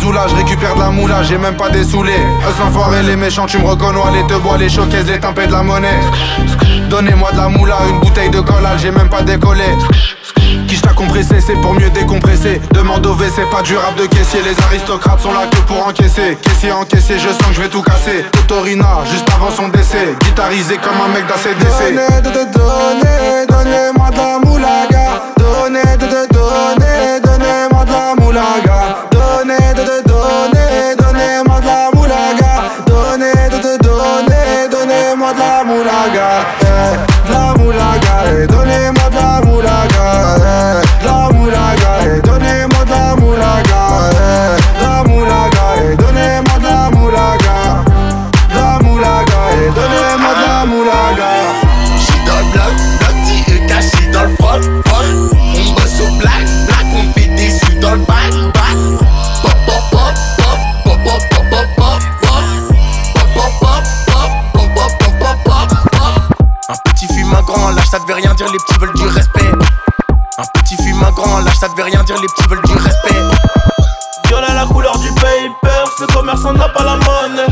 Soulage, 0.09 0.33
récupère 0.33 0.75
de 0.75 0.79
la 0.79 0.89
moula, 0.89 1.21
j'ai 1.21 1.37
même 1.37 1.55
pas 1.55 1.69
des 1.69 1.83
saoulés. 1.83 2.11
Eux 2.13 2.53
l'enfoiré, 2.59 3.03
les 3.03 3.15
méchants, 3.15 3.45
tu 3.45 3.59
me 3.59 3.67
reconnais, 3.67 3.99
les 4.13 4.23
deux 4.23 4.39
bois, 4.39 4.57
les 4.57 4.69
choquaises, 4.69 5.05
les 5.05 5.19
tempêtes 5.19 5.49
de 5.49 5.53
la 5.53 5.61
monnaie. 5.61 5.99
Donnez-moi 6.89 7.31
de 7.31 7.37
la 7.37 7.49
moula, 7.49 7.77
une 7.89 7.99
bouteille 7.99 8.31
de 8.31 8.39
collage, 8.39 8.81
j'ai 8.81 8.91
même 8.91 9.09
pas 9.09 9.21
décollé. 9.21 9.65
Qui 10.67 10.81
t'a 10.81 10.93
compressé, 10.93 11.39
c'est 11.39 11.59
pour 11.61 11.73
mieux 11.73 11.91
décompresser. 11.91 12.59
Demande 12.71 13.05
au 13.05 13.13
WC, 13.13 13.43
pas 13.51 13.61
du 13.61 13.77
rap 13.77 13.95
de 13.97 14.07
caissier. 14.07 14.41
Les 14.41 14.59
aristocrates 14.63 15.19
sont 15.19 15.31
là 15.31 15.45
que 15.51 15.57
pour 15.57 15.87
encaisser. 15.87 16.37
Caissier 16.41 16.71
encaissé, 16.71 17.19
je 17.19 17.29
sens 17.29 17.47
que 17.49 17.53
je 17.53 17.61
vais 17.61 17.69
tout 17.69 17.83
casser. 17.83 18.25
Totorina, 18.31 19.03
juste 19.11 19.29
avant 19.35 19.51
son 19.51 19.67
décès. 19.67 20.15
Guitarisé 20.21 20.77
comme 20.77 20.99
un 21.05 21.13
mec 21.13 21.27
d'ACDC. 21.27 21.93
Donnez, 21.93 22.21
de 22.21 22.29
te 22.29 22.57
donner, 22.57 23.45
donnez-moi 23.47 24.09
de 24.09 24.17
la 24.17 24.39
moulaga. 24.43 25.21
Donnez, 25.37 25.97
de 25.97 26.07
te 26.07 26.33
donner, 26.33 27.19
donnez-moi 27.23 27.85
de 27.85 27.91
la 27.91 28.15
moulaga. 28.17 29.18
De 29.79 29.85
te 29.85 30.07
donner, 30.09 30.95
donnez-moi 30.97 31.61
de 31.61 31.65
la 31.65 31.89
moulaga. 31.93 32.53
Donnez, 32.85 33.49
de 33.49 33.59
te 33.59 33.77
donner, 33.81 34.67
donnez-moi 34.69 35.31
de 35.31 35.39
la 35.39 35.63
moulaga. 35.63 36.29
Eh, 36.63 36.97
de 37.27 37.31
la 37.31 37.53
moulaga, 37.57 38.13
eh, 38.25 38.45
donnez-moi 38.45 38.98
les 68.59 68.65
petits 68.65 68.79
veulent 68.79 68.93
du 68.93 69.07
respect. 69.07 69.51
Un 70.37 70.59
petit 70.59 70.75
fume, 70.77 71.03
un 71.03 71.11
grand, 71.11 71.39
lâche, 71.39 71.57
ça 71.57 71.67
devait 71.69 71.83
rien 71.83 72.03
dire, 72.03 72.15
les 72.19 72.27
petits 72.27 72.47
veulent 72.49 72.61
du 72.63 72.73
respect. 72.73 73.15
Violet 74.27 74.53
la 74.53 74.65
couleur 74.65 74.97
du 74.99 75.09
paper, 75.13 75.83
le 75.99 76.07
commerçant 76.13 76.53
n'a 76.53 76.69
pas 76.69 76.83
la 76.83 76.95
monnaie. 76.97 77.47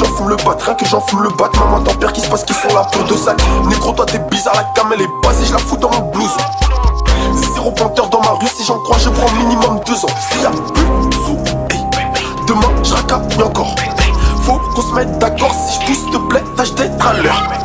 J'en 0.00 0.16
fume 0.16 0.28
le 0.30 0.36
bat, 0.36 0.56
rien 0.64 0.74
que 0.74 0.86
j'en 0.86 1.00
fume 1.00 1.22
le 1.22 1.30
bat 1.30 1.50
Maman 1.58 1.80
ton 1.80 1.94
père 1.94 2.12
qui 2.12 2.20
se 2.20 2.28
passe 2.28 2.44
qu'ils 2.44 2.56
sont 2.56 2.74
là 2.74 2.86
pour 2.90 3.04
deux 3.04 3.16
sacs 3.16 3.40
Négro 3.68 3.92
toi 3.92 4.06
t'es 4.06 4.18
bizarre, 4.18 4.54
la 4.56 4.64
cam 4.74 4.90
elle 4.92 5.02
est 5.02 5.08
basée, 5.22 5.44
je 5.46 5.52
la 5.52 5.58
fous 5.58 5.76
dans 5.76 5.90
mon 5.90 6.10
blouson 6.10 6.40
Zéro 7.54 7.70
pointeur 7.72 8.08
dans 8.08 8.20
ma 8.20 8.30
rue, 8.30 8.46
si 8.46 8.64
j'en 8.64 8.78
crois 8.78 8.96
je 8.98 9.10
prends 9.10 9.30
minimum 9.32 9.80
deux 9.86 10.04
ans. 10.04 10.08
S'il 10.30 10.42
y 10.42 10.46
a 10.46 10.50
plus 10.50 11.08
de 11.08 11.14
sous, 11.14 11.36
hey, 11.70 11.84
demain 12.46 12.68
je 12.82 13.42
encore. 13.42 13.74
Faut 14.42 14.58
qu'on 14.74 14.82
se 14.82 14.94
mette 14.94 15.18
d'accord, 15.18 15.52
si 15.52 15.80
je 15.80 15.86
pousse 15.86 16.10
te 16.10 16.16
plaît, 16.28 16.42
tâche 16.56 16.72
d'être 16.74 17.06
à 17.06 17.12
l'heure 17.14 17.59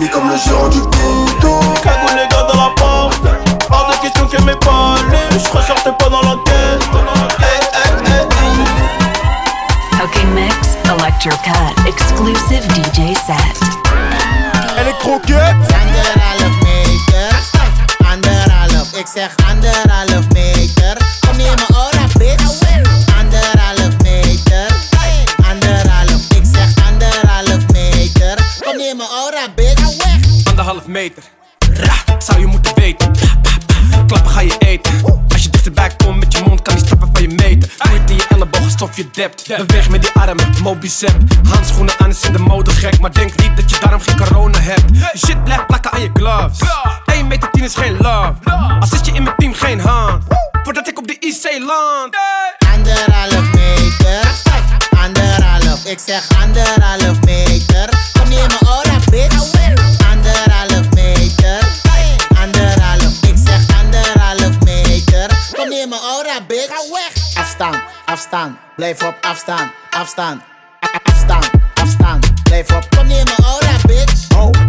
10h30 0.00 0.10
comme 0.10 0.28
le 0.30 0.36
gérant 0.36 0.68
du 0.68 0.80
ghetto 0.80 1.60
Cagoule 1.82 2.16
les 2.16 2.28
gars 2.28 2.46
dans 2.52 2.60
la 2.60 2.70
porte, 2.76 3.22
hors 3.70 3.90
de 3.90 3.96
question 4.00 4.26
que 4.26 4.42
mes 4.42 4.56
palais, 4.56 5.28
je 5.32 5.50
ressortais 5.50 5.92
pas 5.92 6.08
dans 6.08 6.22
la 6.22 6.36
tête. 6.44 6.82
Hey, 7.38 7.60
hey, 7.74 7.90
hey, 8.06 8.26
hey. 10.00 10.26
Mix, 10.34 10.76
Electro 10.84 11.30
Cut, 11.44 11.86
exclusive 11.86 12.62
DJ 12.74 13.14
set. 13.26 13.69
Handschoenen 41.48 41.94
aan 41.98 42.10
is 42.10 42.22
in 42.22 42.32
de 42.32 42.38
mode 42.38 42.70
gek. 42.70 42.98
Maar 42.98 43.12
denk 43.12 43.36
niet 43.36 43.56
dat 43.56 43.70
je 43.70 43.76
daarom 43.80 44.00
geen 44.00 44.16
corona 44.16 44.58
hebt. 44.58 44.84
Je 44.92 45.18
shit 45.18 45.44
blijft 45.44 45.66
plakken 45.66 45.92
aan 45.92 46.00
je 46.00 46.10
gloves. 46.12 46.58
1 47.04 47.26
meter 47.26 47.50
10 47.50 47.64
is 47.64 47.74
geen 47.74 47.96
love. 47.96 48.34
Als 48.80 48.90
zit 48.90 49.06
je 49.06 49.12
in 49.12 49.22
mijn 49.22 49.36
team, 49.36 49.54
geen 49.54 49.80
hand. 49.80 50.24
Voordat 50.62 50.88
ik 50.88 50.98
op 50.98 51.06
de 51.06 51.16
IC 51.18 51.58
land. 51.66 52.16
Anderhalf 52.74 53.52
meter, 53.52 54.32
anderhalf, 55.04 55.84
ik 55.84 55.98
zeg 55.98 56.28
anderhalf 56.42 57.20
meter. 57.24 57.88
Kom 58.18 58.28
neem 58.28 58.46
mijn 58.46 58.66
aura, 58.66 58.98
bitch. 59.10 59.34
Anderhalf 60.10 60.90
meter, 60.94 61.58
anderhalf, 62.40 63.22
ik 63.22 63.36
zeg 63.46 63.60
anderhalf 63.82 64.60
meter. 64.64 65.30
Kom 65.56 65.68
neem 65.68 65.88
mijn 65.88 66.00
aura, 66.00 66.40
bitch. 66.46 66.66
Ga 66.66 66.82
weg. 66.92 67.42
Afstand, 67.42 67.76
afstand, 68.04 68.56
blijf 68.76 69.02
op 69.02 69.14
afstand, 69.20 69.70
afstand. 69.90 70.40
life 72.50 72.72
up. 72.72 72.90
Come 72.90 73.08
near 73.08 73.24
my 73.24 73.36
all 73.44 73.60
bitch. 73.86 74.28
Oh. 74.32 74.59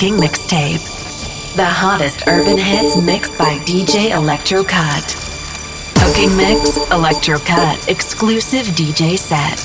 Cooking 0.00 0.16
Mixtape. 0.16 0.80
The 1.56 1.66
hottest 1.66 2.26
urban 2.26 2.56
hits 2.56 2.96
mixed 2.96 3.36
by 3.36 3.58
DJ 3.68 4.16
Electrocut. 4.16 5.04
Cooking 6.00 6.34
Mix, 6.38 6.78
Electrocut 6.88 7.86
exclusive 7.86 8.64
DJ 8.68 9.18
set. 9.18 9.58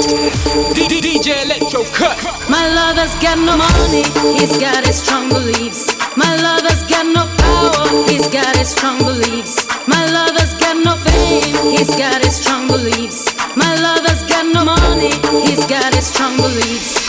DJ 0.76 1.40
Electrocut. 1.48 2.20
My 2.50 2.68
lover's 2.68 3.16
got 3.24 3.40
no 3.40 3.56
money, 3.56 4.04
he's 4.36 4.58
got 4.58 4.86
his 4.86 5.02
strong 5.02 5.30
beliefs. 5.30 5.96
My 6.18 6.36
lover's 6.36 6.84
got 6.84 7.08
no 7.16 7.32
power, 7.40 8.04
he's 8.12 8.28
got 8.28 8.58
his 8.58 8.68
strong 8.76 8.98
beliefs. 9.00 9.64
My 9.88 10.04
lover's 10.12 10.54
got 10.60 10.76
no 10.84 10.98
fame, 10.98 11.72
he's 11.72 11.96
got 11.96 12.20
his 12.22 12.36
strong 12.36 12.68
beliefs. 12.68 13.32
My 13.56 13.74
lover's 13.80 14.24
got 14.28 14.44
no 14.52 14.66
money, 14.66 15.16
he's 15.48 15.64
got 15.64 15.96
his 15.96 16.08
strong 16.08 16.36
beliefs. 16.36 17.00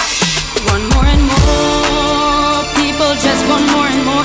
One 0.70 0.88
more 0.90 1.06
and 1.06 1.22
more 1.26 1.95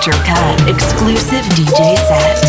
Dr. 0.00 0.16
Cut 0.24 0.66
exclusive 0.66 1.44
DJ 1.52 1.94
set. 2.08 2.40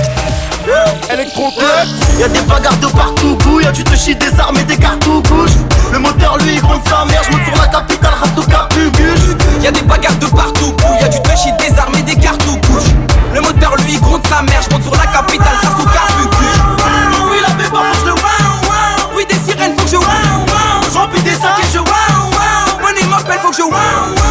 Y'a 2.18 2.30
des 2.30 2.40
bagarres 2.44 2.78
de 2.78 2.88
partout, 2.88 3.38
couille, 3.44 3.66
y'a 3.66 3.74
du 3.74 3.84
te 3.84 3.92
des 3.92 4.40
armes 4.40 4.58
et 4.58 4.64
des 4.64 4.78
cartouches. 4.78 5.60
Le 5.92 6.00
moteur 6.00 6.38
lui 6.38 6.54
il 6.56 6.62
gronde 6.62 6.80
sa 6.88 7.04
mère, 7.04 7.22
j'monte 7.30 7.44
sur 7.44 7.62
la 7.62 7.68
capitale, 7.68 8.14
Rastoka 8.22 8.70
Puguche. 8.70 9.36
Y'a 9.62 9.72
des 9.72 9.82
bagarres 9.82 10.16
de 10.16 10.28
partout, 10.28 10.72
couille, 10.82 11.02
y'a 11.02 11.10
du 11.10 11.20
te 11.20 11.30
des 11.30 11.78
armes 11.78 11.96
et 11.96 12.04
des 12.04 12.16
cartouches. 12.16 12.92
Le 13.34 13.42
moteur 13.42 13.76
lui 13.80 13.96
il 13.96 14.00
gronde 14.00 14.26
sa 14.30 14.42
mère, 14.44 14.62
j'monte 14.70 14.84
sur 14.84 14.96
la 14.96 15.08
capitale, 15.08 15.58
Rastoka 15.62 16.04
Puguche. 16.22 16.62
Oui, 17.32 17.38
la 17.46 17.54
béba, 17.56 17.80
faut 17.92 18.02
que 18.02 18.08
le 18.08 18.14
wow, 18.14 19.14
oui, 19.14 19.26
des 19.28 19.36
sirènes, 19.36 19.74
faut 19.78 19.84
que 19.84 19.92
je 19.92 19.98
wow, 19.98 20.06
wow. 20.06 21.08
Des 21.26 21.32
sacs 21.32 21.60
et 21.60 21.68
je 21.74 21.80
wow, 21.80 21.86
wow. 22.32 22.82
Money 22.82 23.04
m'appelle, 23.10 23.40
faut 23.44 23.50
que 23.50 23.58
je 23.58 23.64
wow, 23.64 23.72
wow. 23.72 24.31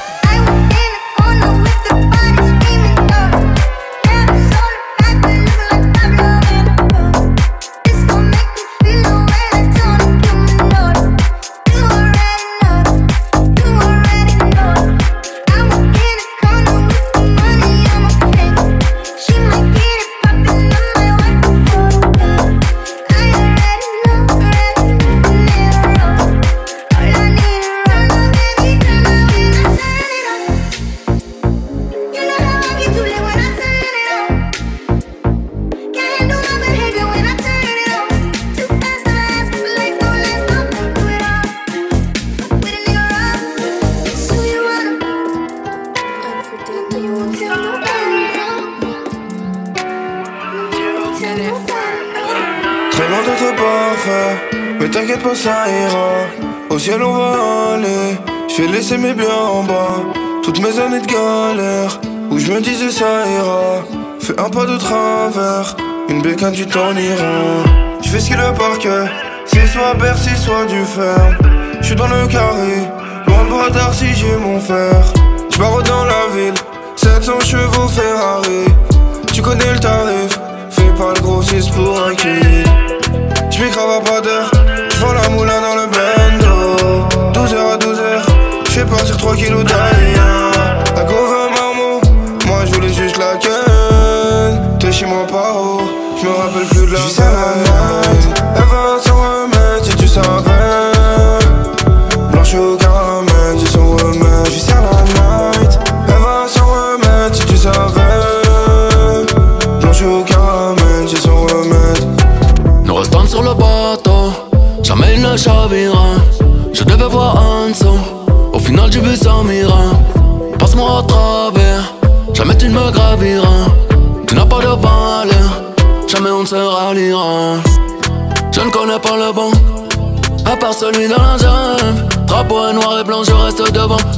Je 58.91 58.97
mes 58.97 59.13
biens 59.13 59.29
en 59.29 59.63
bas. 59.63 60.03
Toutes 60.43 60.59
mes 60.59 60.77
années 60.77 60.99
de 60.99 61.07
galère, 61.07 61.97
où 62.29 62.37
je 62.37 62.51
me 62.51 62.59
disais 62.59 62.91
ça 62.91 63.25
ira. 63.25 63.85
Fais 64.19 64.37
un 64.37 64.49
pas 64.49 64.65
de 64.65 64.77
travers, 64.77 65.77
une 66.09 66.21
bécane, 66.21 66.51
tu 66.51 66.65
t'en 66.65 66.93
iras. 66.97 67.63
Je 68.01 68.09
fais 68.09 68.19
ce 68.19 68.27
qu'il 68.27 68.39
a 68.39 68.51
par 68.51 68.77
cœur, 68.79 69.07
c'est 69.45 69.65
soit 69.67 69.93
Bercy, 69.93 70.35
soit 70.35 70.65
du 70.65 70.83
fer. 70.83 71.37
Je 71.79 71.85
suis 71.85 71.95
dans 71.95 72.07
le 72.07 72.27
carré, 72.27 72.79
loin 73.27 73.45
de 73.45 73.49
bras 73.49 73.93
si 73.93 74.13
j'ai 74.13 74.35
mon 74.35 74.59
fer. 74.59 75.01
Je 75.51 75.57
dans 75.57 76.03
la 76.03 76.27
ville, 76.35 76.53
700 76.97 77.39
chevaux 77.45 77.87
Ferrari. 77.87 78.65
Tu 79.31 79.41
connais 79.41 79.71
le 79.71 79.79
tarif, 79.79 80.37
fais 80.69 80.91
pas 80.97 81.13
le 81.15 81.21
grossiste 81.21 81.71
pour 81.71 81.97
un 82.03 82.13
kill. 82.13 82.65
À 83.61 84.01
pas 84.01 84.21
d'heure, 84.21 84.51
j'vends 84.89 85.13
la 85.13 85.29
moulin 85.29 85.61
dans 85.61 85.75
le 85.75 85.80
bendo 85.80 85.80
12h 85.80 85.80
à 85.80 85.80
12h, 88.71 88.73
j'fais 88.73 88.85
partir 88.85 89.17
3 89.17 89.35
kilos 89.35 89.63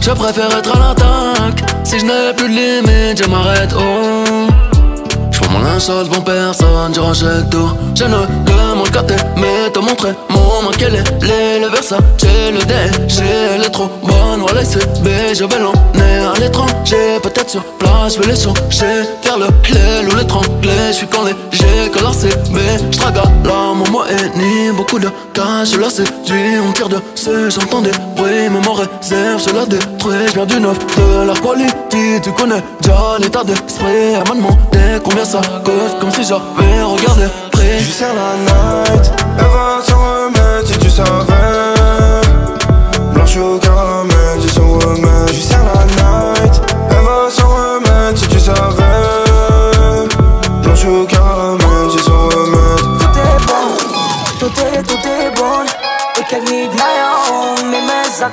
Je 0.05 0.11
préfère 0.11 0.51
être 0.57 0.75
à 0.75 0.79
l'attaque. 0.79 1.63
Si 1.85 1.97
je 1.97 2.05
n'ai 2.05 2.33
plus 2.35 2.49
de 2.49 2.55
limite, 2.55 3.23
je 3.23 3.29
m'arrête. 3.29 3.73
Oh. 3.73 4.49
J'prends 5.31 5.51
mon 5.53 5.59
linge 5.59 5.81
sale 5.81 6.09
devant 6.09 6.21
personne, 6.21 6.93
je 6.93 6.99
rachète 6.99 7.49
tout 7.49 7.71
Je 7.95 8.03
ne 8.03 8.25
demande 8.45 8.89
qu'à 8.91 9.01
t'aimer, 9.01 9.71
te 9.73 9.79
montrer 9.79 10.11
mon 10.29 10.52
manqué 10.63 10.89
les, 10.89 11.03
les, 11.27 11.59
le 11.59 11.67
Versace, 11.69 11.99
le 12.23 12.59
DG, 12.59 13.23
elle 13.55 13.63
est 13.63 13.69
trop. 13.69 13.89
Bonne, 14.03 14.41
voilà 14.41 14.63
c'est 14.63 14.79
je 15.33 15.43
vais 15.45 15.59
l'emmener 15.59 16.25
à 16.25 16.39
l'étranger, 16.39 17.19
peut-être 17.21 17.49
sur 17.49 17.63
place, 17.79 18.15
je 18.15 18.21
vais 18.21 18.33
les 18.33 18.39
changer, 18.39 19.03
faire 19.21 19.37
le 19.37 19.47
l'aile 19.73 20.09
ou 20.09 20.15
l'étrangler, 20.15 20.87
je 20.89 20.93
suis 20.93 21.07
quand 21.07 21.23
léger, 21.23 21.91
leur 22.01 22.13
CB, 22.13 22.59
j'trague 22.91 23.17
à 23.17 23.23
la 23.47 23.73
maman 23.73 24.05
et 24.05 24.37
ni 24.37 24.71
beaucoup 24.75 24.99
de 24.99 25.09
cash, 25.33 25.71
je 25.73 25.79
la 25.79 25.89
séduis, 25.89 26.59
on 26.67 26.71
tire 26.71 26.89
dessus, 26.89 27.49
j'entends 27.49 27.81
des 27.81 27.91
bruits, 28.15 28.49
mais 28.51 28.59
mon 28.65 28.73
réserve, 28.73 29.41
je 29.45 29.53
la 29.55 29.65
détruis, 29.65 30.27
je 30.27 30.33
viens 30.33 30.45
du 30.45 30.59
neuf, 30.59 30.77
de 30.77 31.27
la 31.27 31.33
quality, 31.33 32.21
tu 32.21 32.31
connais 32.31 32.61
déjà 32.81 33.17
l'état 33.19 33.43
d'esprit, 33.43 34.13
elle 34.13 34.27
m'a 34.27 34.35
demandé 34.35 34.99
combien 35.03 35.25
ça 35.25 35.41
coûte, 35.63 35.99
comme 35.99 36.11
si 36.11 36.23
j'avais 36.23 36.83
regardé 36.83 37.23
prix. 37.51 37.79
J'vis 37.79 38.03
à 38.03 38.13
la 38.13 38.35
night, 38.37 39.11
elle 39.39 39.45
va 39.45 39.81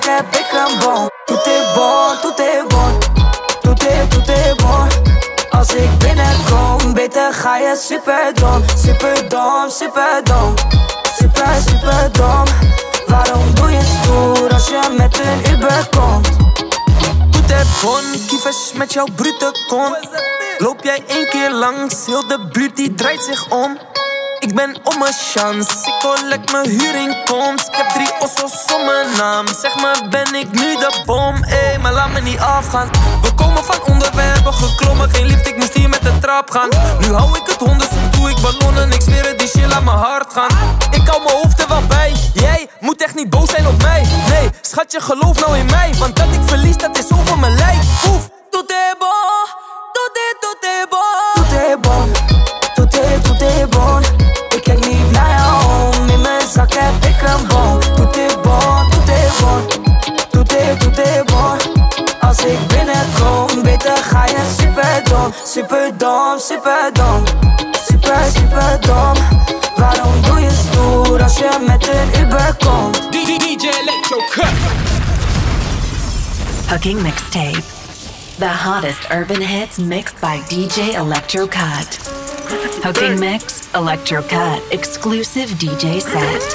zak 0.02 0.16
heb 0.16 0.34
ik 0.34 0.52
een 0.52 0.78
bon 0.78 1.08
Tout 1.24 1.46
est 1.46 1.74
bon, 1.74 2.20
Tout 2.20 3.82
est, 3.82 4.10
tout 4.10 4.28
est 4.28 4.56
bon 4.56 4.88
Als 5.50 5.74
ik 5.74 5.98
binnenkom, 5.98 6.94
beter 6.94 7.32
ga 7.32 7.56
je 7.56 7.76
super 7.88 8.34
dom. 8.34 8.64
Super 8.76 9.28
dom, 9.28 9.68
super 9.68 10.20
dom. 10.24 10.54
Super, 11.18 11.46
super 11.68 12.12
dom. 12.12 12.44
Waarom 13.06 13.54
doe 13.54 13.70
je 13.70 13.80
stoer 14.02 14.52
als 14.52 14.68
je 14.68 14.94
met 14.96 15.20
een 15.20 15.52
Uber 15.52 15.88
komt? 15.90 16.28
Tout 17.30 17.50
est 17.50 17.82
bon, 17.82 18.26
kievers 18.26 18.72
met 18.74 18.92
jouw 18.92 19.06
brute 19.14 19.52
kont. 19.68 20.08
Loop 20.58 20.82
jij 20.82 21.02
één 21.06 21.28
keer 21.28 21.52
langs, 21.52 22.06
heel 22.06 22.26
de 22.28 22.48
buurt 22.52 22.76
die 22.76 22.94
draait 22.94 23.24
zich 23.24 23.50
om 23.50 23.78
ik 24.40 24.54
ben 24.54 24.76
om 24.84 24.98
mijn 24.98 25.12
chance, 25.12 25.70
ik 25.70 25.94
collect 25.98 26.52
mijn 26.52 26.68
huurinkomst 26.68 27.68
Ik 27.68 27.76
heb 27.76 27.88
drie 27.88 28.12
ossos 28.20 28.74
om 28.74 28.84
mijn 28.84 29.16
naam. 29.16 29.46
Zeg 29.46 29.76
me, 29.76 30.08
ben 30.10 30.34
ik 30.34 30.50
nu 30.50 30.76
de 30.76 31.02
bom? 31.06 31.44
Ey, 31.44 31.78
maar 31.78 31.92
laat 31.92 32.10
me 32.10 32.20
niet 32.20 32.38
afgaan. 32.38 32.90
We 33.22 33.34
komen 33.34 33.64
van 33.64 33.82
onder, 33.86 34.10
we 34.14 34.20
hebben 34.20 34.54
geklommen. 34.54 35.10
Geen 35.10 35.26
liefde, 35.26 35.48
ik 35.48 35.56
moest 35.56 35.74
hier 35.74 35.88
met 35.88 36.02
de 36.02 36.18
trap 36.18 36.50
gaan. 36.50 36.68
Nu 36.98 37.12
hou 37.12 37.38
ik 37.38 37.46
het 37.46 37.56
honderd, 37.56 37.90
doe 38.10 38.30
ik 38.30 38.36
ballonnen. 38.40 38.92
Ik 38.92 39.00
zweer 39.00 39.26
het, 39.26 39.38
die 39.38 39.48
shit 39.48 39.66
laat 39.66 39.84
mijn 39.84 39.96
hart 39.96 40.32
gaan. 40.32 40.50
Ik 40.90 41.08
hou 41.08 41.22
mijn 41.22 41.36
hoofd 41.36 41.60
er 41.60 41.68
wel 41.68 41.86
bij. 41.86 42.14
Jij 42.34 42.68
moet 42.80 43.02
echt 43.02 43.14
niet 43.14 43.30
boos 43.30 43.50
zijn 43.50 43.66
op 43.66 43.82
mij. 43.82 44.06
Nee, 44.28 44.50
schatje, 44.60 45.00
geloof 45.00 45.40
nou 45.40 45.58
in 45.58 45.66
mij. 45.66 45.94
Want 45.98 46.16
dat 46.16 46.26
ik 46.32 46.40
verlies, 46.46 46.76
dat 46.76 46.98
is 46.98 47.12
over 47.12 47.38
mijn 47.38 47.54
lijf. 47.54 48.06
Oef, 48.08 48.28
est 48.50 48.98
bon. 48.98 49.46
Tout 49.92 50.16
est, 50.24 50.36
tout 50.40 50.64
est 50.72 50.86
bon. 50.90 51.32
Tout 51.34 51.52
est 51.54 51.80
bon. 51.80 52.12
Tout 52.74 52.94
est, 52.94 53.22
tout 53.22 53.42
est 53.42 53.70
bon 53.70 53.89
Ik 62.50 62.66
binnenkom, 62.66 63.62
beter 63.62 63.96
ga 63.96 64.24
je 64.24 64.56
super 64.60 65.00
dom 65.04 65.34
Super 65.44 65.90
dom, 65.96 66.38
super 66.38 66.90
dom 66.92 67.24
Super, 67.88 68.18
super 68.34 68.80
dom 68.80 69.14
Waarom 69.76 70.22
doe 70.22 70.40
je 70.40 70.50
stoer 70.50 71.22
als 71.22 71.36
je 71.38 71.64
met 71.66 71.88
een 71.88 72.20
Uber 72.20 72.56
komt? 72.58 73.12
DJ 73.12 73.66
Electro 73.66 74.18
Cut 74.30 74.80
Hooking 76.70 77.02
Mixtape. 77.02 77.62
The 78.38 78.48
hottest 78.48 79.10
urban 79.10 79.40
hits 79.40 79.78
mixed 79.78 80.20
by 80.20 80.40
DJ 80.48 80.94
Electro 80.94 81.46
Cut. 81.46 81.98
Hooking 82.82 83.18
Mix, 83.18 83.68
Electro 83.74 84.22
Cut, 84.22 84.62
exclusive 84.68 85.56
DJ 85.58 85.98
set. 85.98 86.54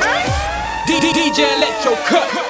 DJ 0.87 1.41
Electro 1.57 1.95
Cut 2.05 2.44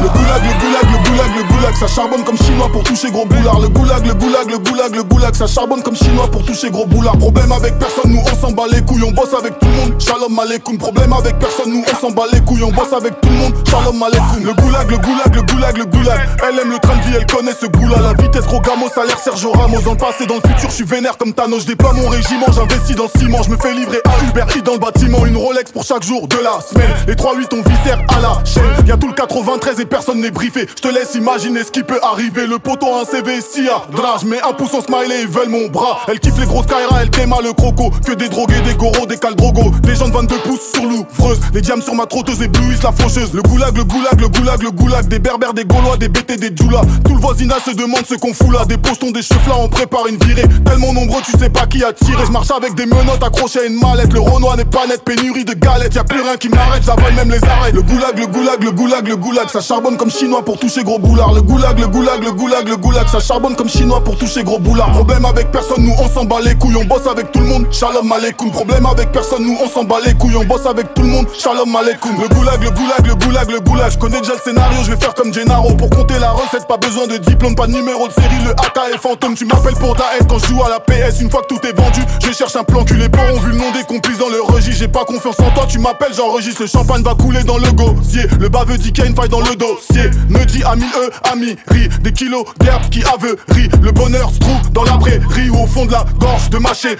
Le 0.00 0.08
goulag, 0.08 0.42
le 0.44 0.54
goulag, 0.60 0.84
le 0.92 1.10
goulag, 1.10 1.30
le 1.36 1.42
goulag, 1.52 1.74
ça 1.74 1.88
charbonne 1.88 2.22
comme 2.22 2.38
chinois 2.38 2.68
pour 2.72 2.84
toucher 2.84 3.10
gros 3.10 3.26
boulard. 3.26 3.58
Le 3.58 3.68
goulag, 3.68 4.06
le 4.06 4.14
goulag, 4.14 4.48
le 4.48 4.58
goulag, 4.58 4.94
le 4.94 5.02
goulag, 5.02 5.34
ça 5.34 5.48
charbonne 5.48 5.82
comme 5.82 5.96
chinois 5.96 6.30
pour 6.30 6.44
toucher 6.44 6.70
gros 6.70 6.86
boulard. 6.86 7.18
Problème 7.18 7.50
avec 7.50 7.76
personne, 7.80 8.12
nous 8.12 8.22
on 8.24 8.36
s'en 8.36 8.52
bat 8.52 8.64
les 8.70 8.80
couilles, 8.82 9.02
on 9.02 9.10
bosse 9.10 9.34
avec 9.34 9.58
tout 9.58 9.66
le 9.66 9.72
monde. 9.72 10.00
Shalom 10.00 10.38
aleikoum. 10.38 10.78
Problème 10.78 11.12
avec 11.12 11.36
personne, 11.40 11.72
nous 11.72 11.82
on 11.82 11.96
s'en 11.96 12.10
bat 12.12 12.26
les 12.32 12.40
couilles, 12.42 12.62
on 12.62 12.70
bosse 12.70 12.92
avec 12.92 13.20
tout 13.20 13.28
le 13.28 13.34
monde. 13.34 13.54
Shalom 13.68 14.00
aleikoum. 14.00 14.44
Le 14.44 14.54
goulag, 14.54 14.88
le 14.88 14.98
goulag, 14.98 15.34
le 15.34 15.42
goulag, 15.42 15.78
le 15.78 15.84
goulag. 15.86 16.20
Elle 16.48 16.60
aime 16.60 16.70
le 16.70 16.78
train 16.78 16.96
de 16.96 17.02
vie, 17.02 17.16
elle 17.16 17.26
connaît 17.26 17.54
ce 17.60 17.66
goût-là. 17.66 18.00
La 18.00 18.22
vitesse, 18.22 18.46
gros 18.46 18.60
gamos, 18.60 18.90
ça 18.94 19.04
l'air 19.04 19.18
Sergio 19.18 19.50
Ramos. 19.50 19.80
Dans 19.80 19.92
le 19.92 19.96
passé, 19.96 20.26
dans 20.26 20.36
le 20.36 20.42
futur, 20.48 20.70
je 20.70 20.74
suis 20.76 20.84
vénère 20.84 21.18
comme 21.18 21.32
Thanos. 21.32 21.62
Je 21.62 21.66
déploie 21.66 21.92
mon 21.92 22.08
régiment, 22.08 22.46
j'investis 22.54 22.94
dans 22.94 23.08
ciment. 23.18 23.42
Je 23.42 23.50
me 23.50 23.56
fais 23.56 23.74
livrer 23.74 23.98
à 24.04 24.24
Uber 24.24 24.44
Eats 24.56 24.62
dans 24.62 24.74
le 24.74 24.78
bâtiment. 24.78 25.26
Une 25.26 25.36
Rolex 25.36 25.72
pour 25.72 25.82
chaque 25.82 26.04
jour 26.04 26.28
de 26.28 26.36
la 26.36 26.60
semaine. 26.60 26.94
Les 27.08 27.14
3-8 27.14 27.48
on 27.52 27.68
viscère 27.68 27.98
à 28.16 28.20
la 28.20 28.44
chaîne. 28.44 28.86
Y'a 28.86 28.96
tout 28.96 29.08
le 29.08 29.14
93 29.14 29.80
et 29.80 29.87
personne 29.88 30.20
n'est 30.20 30.30
briefé. 30.30 30.66
Je 30.68 30.82
te 30.82 30.88
laisse 30.88 31.14
imaginer 31.14 31.64
ce 31.64 31.70
qui 31.70 31.82
peut 31.82 32.00
arriver. 32.02 32.46
Le 32.46 32.58
poteau 32.58 32.86
a 32.94 33.02
un 33.02 33.04
CV 33.04 33.40
si 33.40 33.68
à 33.68 33.82
drage. 33.90 34.24
Mais 34.24 34.40
un 34.42 34.52
pouce 34.52 34.74
en 34.74 34.80
smiley, 34.80 35.22
ils 35.22 35.28
veulent 35.28 35.48
mon 35.48 35.68
bras. 35.68 36.00
Elle 36.08 36.20
kiffe 36.20 36.38
les 36.38 36.46
grosses 36.46 36.66
Kaira, 36.66 37.02
elle 37.02 37.10
t'aima 37.10 37.36
le 37.42 37.52
croco. 37.52 37.90
Que 38.06 38.12
des 38.12 38.28
drogués, 38.28 38.60
des 38.60 38.74
goros, 38.74 39.06
des 39.06 39.16
caldrogos. 39.16 39.72
Des 39.82 39.94
gens 39.94 40.08
de 40.08 40.12
22 40.12 40.36
pouces 40.38 40.72
sur 40.74 40.84
l'ouvreuse. 40.84 41.40
Les 41.52 41.60
diams 41.60 41.82
sur 41.82 41.94
ma 41.94 42.06
trotteuse 42.06 42.42
éblouissent 42.42 42.82
la 42.82 42.92
faucheuse. 42.92 43.32
Le 43.32 43.42
goulag, 43.42 43.76
le 43.76 43.84
goulag, 43.84 44.20
le 44.20 44.28
goulag, 44.28 44.62
le 44.62 44.70
goulag. 44.70 45.08
Des 45.08 45.18
berbères, 45.18 45.54
des 45.54 45.64
gaulois, 45.64 45.96
des 45.96 46.08
BT, 46.08 46.36
des 46.36 46.54
djoulas. 46.54 46.82
Tout 47.04 47.14
le 47.14 47.20
voisinage 47.20 47.62
se 47.64 47.70
demande 47.70 48.04
ce 48.06 48.14
qu'on 48.14 48.34
fout 48.34 48.52
là. 48.52 48.64
Des 48.66 48.76
postons, 48.76 49.10
des 49.10 49.22
cheveux 49.22 49.38
on 49.58 49.68
prépare 49.68 50.06
une 50.06 50.18
virée. 50.18 50.46
Tellement 50.64 50.92
nombreux, 50.92 51.22
tu 51.24 51.32
sais 51.38 51.48
pas 51.50 51.66
qui 51.66 51.82
a 51.82 51.92
tiré. 51.92 52.24
Je 52.26 52.30
marche 52.30 52.50
avec 52.50 52.74
des 52.74 52.86
menottes 52.86 53.22
accrochées 53.22 53.60
à 53.60 53.64
une 53.64 53.78
mallette. 53.80 54.12
Le 54.12 54.20
Renoir 54.20 54.56
n'est 54.56 54.64
pas 54.64 54.86
net, 54.86 55.02
pénurie 55.02 55.44
de 55.44 55.54
galettes. 55.54 55.94
Y'a 55.94 56.04
plus 56.04 56.20
rien 56.20 56.36
qui 56.36 56.48
m'arrête, 56.48 56.82
j'avale 56.84 57.14
même 57.14 57.30
les 57.30 57.42
arrêts. 57.44 57.72
Le 57.72 57.82
goulag, 57.82 58.18
le 58.18 58.26
goulag, 58.26 58.62
le 58.62 58.70
goulag, 58.70 59.08
le 59.08 59.16
goulag. 59.16 59.48
Ça 59.48 59.60
charbonne 59.78 59.96
comme 59.96 60.10
chinois 60.10 60.44
pour 60.44 60.58
toucher 60.58 60.82
gros 60.82 60.98
boulard. 60.98 61.32
Le 61.32 61.40
goulag, 61.40 61.78
le 61.78 61.86
goulag, 61.86 62.24
le 62.24 62.32
goulag, 62.32 62.66
le 62.66 62.76
goulag. 62.76 63.06
Ça 63.06 63.20
charbonne 63.20 63.54
comme 63.54 63.68
chinois 63.68 64.02
pour 64.02 64.18
toucher 64.18 64.42
gros 64.42 64.58
boulard. 64.58 64.90
Problème 64.90 65.24
avec 65.24 65.52
personne, 65.52 65.84
nous 65.84 65.94
on 66.00 66.08
s'en 66.08 66.24
bat 66.24 66.40
les 66.42 66.56
couilles. 66.56 66.74
On 66.76 66.84
bosse 66.84 67.06
avec 67.06 67.30
tout 67.30 67.38
le 67.38 67.46
monde. 67.46 67.66
Shalom 67.70 68.10
aleikoum. 68.10 68.50
Problème 68.50 68.86
avec 68.86 69.12
personne, 69.12 69.44
nous 69.44 69.56
on 69.62 69.68
s'en 69.68 69.84
bat 69.84 69.98
les 70.04 70.14
couilles. 70.14 70.34
On 70.34 70.44
bosse 70.44 70.66
avec 70.66 70.94
tout 70.94 71.02
le 71.02 71.08
monde. 71.08 71.26
Shalom 71.38 71.76
aleikoum. 71.76 72.20
Le 72.20 72.28
goulag, 72.34 72.60
le 72.60 72.70
goulag, 72.70 73.06
le 73.06 73.14
goulag, 73.14 73.50
le 73.50 73.60
goulag. 73.60 73.92
Je 73.92 73.98
connais 73.98 74.20
déjà 74.20 74.32
le 74.32 74.40
scénario, 74.40 74.78
je 74.82 74.90
vais 74.90 74.96
faire 74.96 75.14
comme 75.14 75.32
Gennaro. 75.32 75.72
Pour 75.74 75.90
compter 75.90 76.18
la 76.18 76.32
recette, 76.32 76.66
pas 76.66 76.76
besoin 76.76 77.06
de 77.06 77.16
diplôme, 77.18 77.54
pas 77.54 77.68
de 77.68 77.72
numéro 77.72 78.08
de 78.08 78.12
série. 78.12 78.42
Le 78.44 78.50
AK 78.50 78.94
est 78.94 78.98
fantôme. 78.98 79.34
Tu 79.36 79.44
m'appelles 79.44 79.78
pour 79.78 79.94
ta 79.94 80.06
S 80.18 80.26
quand 80.28 80.40
je 80.40 80.46
joue 80.46 80.62
à 80.64 80.70
la 80.70 80.80
PS. 80.80 81.20
Une 81.20 81.30
fois 81.30 81.42
que 81.42 81.54
tout 81.54 81.64
est 81.64 81.78
vendu, 81.78 82.00
je 82.26 82.32
cherche 82.32 82.56
un 82.56 82.64
plan. 82.64 82.84
Que 82.84 82.94
les 82.94 83.08
porcs 83.08 83.32
ont 83.32 83.38
vu 83.38 83.52
le 83.52 83.58
nom 83.58 83.70
des 83.70 83.84
complices 83.84 84.18
dans 84.18 84.28
le 84.28 84.42
registre. 84.42 84.80
J'ai 84.80 84.88
pas 84.88 85.04
confiance 85.04 85.38
en 85.38 85.50
toi, 85.50 85.66
tu 85.68 85.78
m'appelles, 85.78 86.14
j'enregistre. 86.16 86.62
Le 86.62 86.68
champagne 86.68 87.02
va 87.02 87.14
couler 87.14 87.44
dans 87.44 87.58
le 87.58 87.70
gosier. 87.70 88.26
Le 88.40 88.48
baveux 88.48 88.76
dit 88.76 88.92
qu'il 88.92 89.04
y 89.04 89.06
a 89.06 89.10
une 89.10 89.14
faille 89.14 89.28
dans 89.28 89.40
le 89.40 89.54
dossier. 89.74 90.10
Ne 90.28 90.44
dit 90.44 90.62
ami 90.64 90.86
eux, 91.02 91.10
ami 91.30 91.56
ri. 91.68 91.88
Des 92.02 92.12
kilos 92.12 92.44
d'herbe 92.60 92.88
qui 92.90 93.02
averie. 93.04 93.68
Le 93.82 93.92
bonheur 93.92 94.30
se 94.30 94.38
trouve 94.38 94.70
dans 94.72 94.84
la 94.84 94.96
prairie 94.96 95.50
ou 95.50 95.62
au 95.62 95.66
fond 95.66 95.86
de 95.86 95.92
la 95.92 96.04
gorge 96.18 96.50
de 96.50 96.58
ma 96.58 96.74
chérie. 96.74 96.98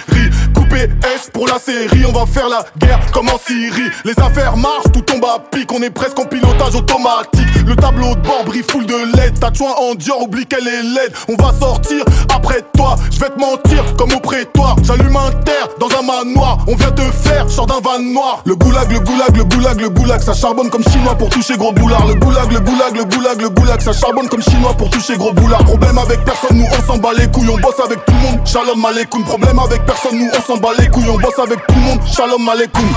Coupé 0.54 0.88
S 1.14 1.30
pour 1.32 1.46
la 1.46 1.58
série, 1.58 2.04
on 2.06 2.12
va 2.12 2.26
faire 2.26 2.48
la 2.48 2.64
guerre 2.78 3.00
comme 3.12 3.28
en 3.28 3.38
Syrie. 3.38 3.90
Les 4.04 4.18
affaires 4.18 4.56
marchent, 4.56 4.92
tout 4.92 5.00
tombe 5.02 5.24
à 5.24 5.38
pic. 5.50 5.70
On 5.72 5.82
est 5.82 5.90
presque 5.90 6.18
en 6.18 6.24
pilotage 6.24 6.74
automatique. 6.74 7.48
Le 7.66 7.76
tableau 7.76 8.14
de 8.14 8.20
bord 8.20 8.44
brille 8.44 8.64
full 8.68 8.86
de 8.86 9.16
LED. 9.16 9.38
Ta 9.40 9.52
joint 9.52 9.74
en 9.78 9.94
Dior, 9.94 10.22
oublie 10.22 10.46
qu'elle 10.46 10.66
est 10.66 10.82
laide. 10.82 11.12
On 11.28 11.42
va 11.42 11.52
sortir 11.58 12.04
après 12.34 12.62
toi. 12.74 12.96
Je 13.10 13.18
vais 13.18 13.30
te 13.30 13.38
mentir 13.38 13.84
comme 13.96 14.12
au 14.12 14.20
prétoire. 14.20 14.76
J'allume 14.82 15.16
un 15.16 15.30
terre 15.44 15.68
dans 15.78 15.88
un 15.88 16.02
manoir. 16.02 16.58
On 16.66 16.74
vient 16.74 16.90
te 16.90 17.02
faire, 17.02 17.48
sort 17.50 17.66
d'un 17.66 17.80
van 17.80 17.98
noir. 17.98 18.42
Le 18.44 18.54
goulag, 18.54 18.90
le 18.90 19.00
goulag, 19.00 19.36
le 19.36 19.44
goulag, 19.44 19.80
le 19.80 19.90
goulag. 19.90 20.20
Ça 20.20 20.34
charbonne 20.34 20.70
comme 20.70 20.84
chinois 20.84 21.14
pour 21.14 21.28
toucher 21.28 21.56
gros 21.56 21.72
boulard. 21.72 22.06
Le 22.06 22.14
goulag, 22.14 22.52
le 22.58 22.64
goulag, 22.64 22.96
le 22.96 23.04
goulag, 23.04 23.40
le 23.40 23.48
goulag. 23.50 23.80
Ça 23.80 23.92
charbonne 23.92 24.28
comme 24.28 24.42
chinois 24.42 24.74
pour 24.74 24.90
toucher 24.90 25.16
gros 25.16 25.32
boulard. 25.32 25.64
Problème 25.64 25.98
avec 25.98 26.24
personne, 26.24 26.56
nous 26.56 26.66
on 26.66 26.86
s'en 26.86 26.98
bat 26.98 27.10
les 27.16 27.28
couilles. 27.28 27.50
On 27.50 27.58
bosse 27.58 27.80
avec 27.84 28.04
tout 28.04 28.12
le 28.12 28.30
monde. 28.30 28.46
Shalom 28.46 28.84
aleikoum. 28.84 29.24
Problème 29.24 29.58
avec 29.58 29.84
personne, 29.84 30.18
nous 30.18 30.30
on 30.36 30.42
s'en 30.42 30.56
bat 30.56 30.70
les 30.78 30.88
couilles. 30.88 31.08
On 31.10 31.18
bosse 31.18 31.38
avec 31.38 31.66
tout 31.66 31.74
le 31.74 31.80
monde. 31.80 32.00
Shalom 32.06 32.48
aleikoum. 32.48 32.88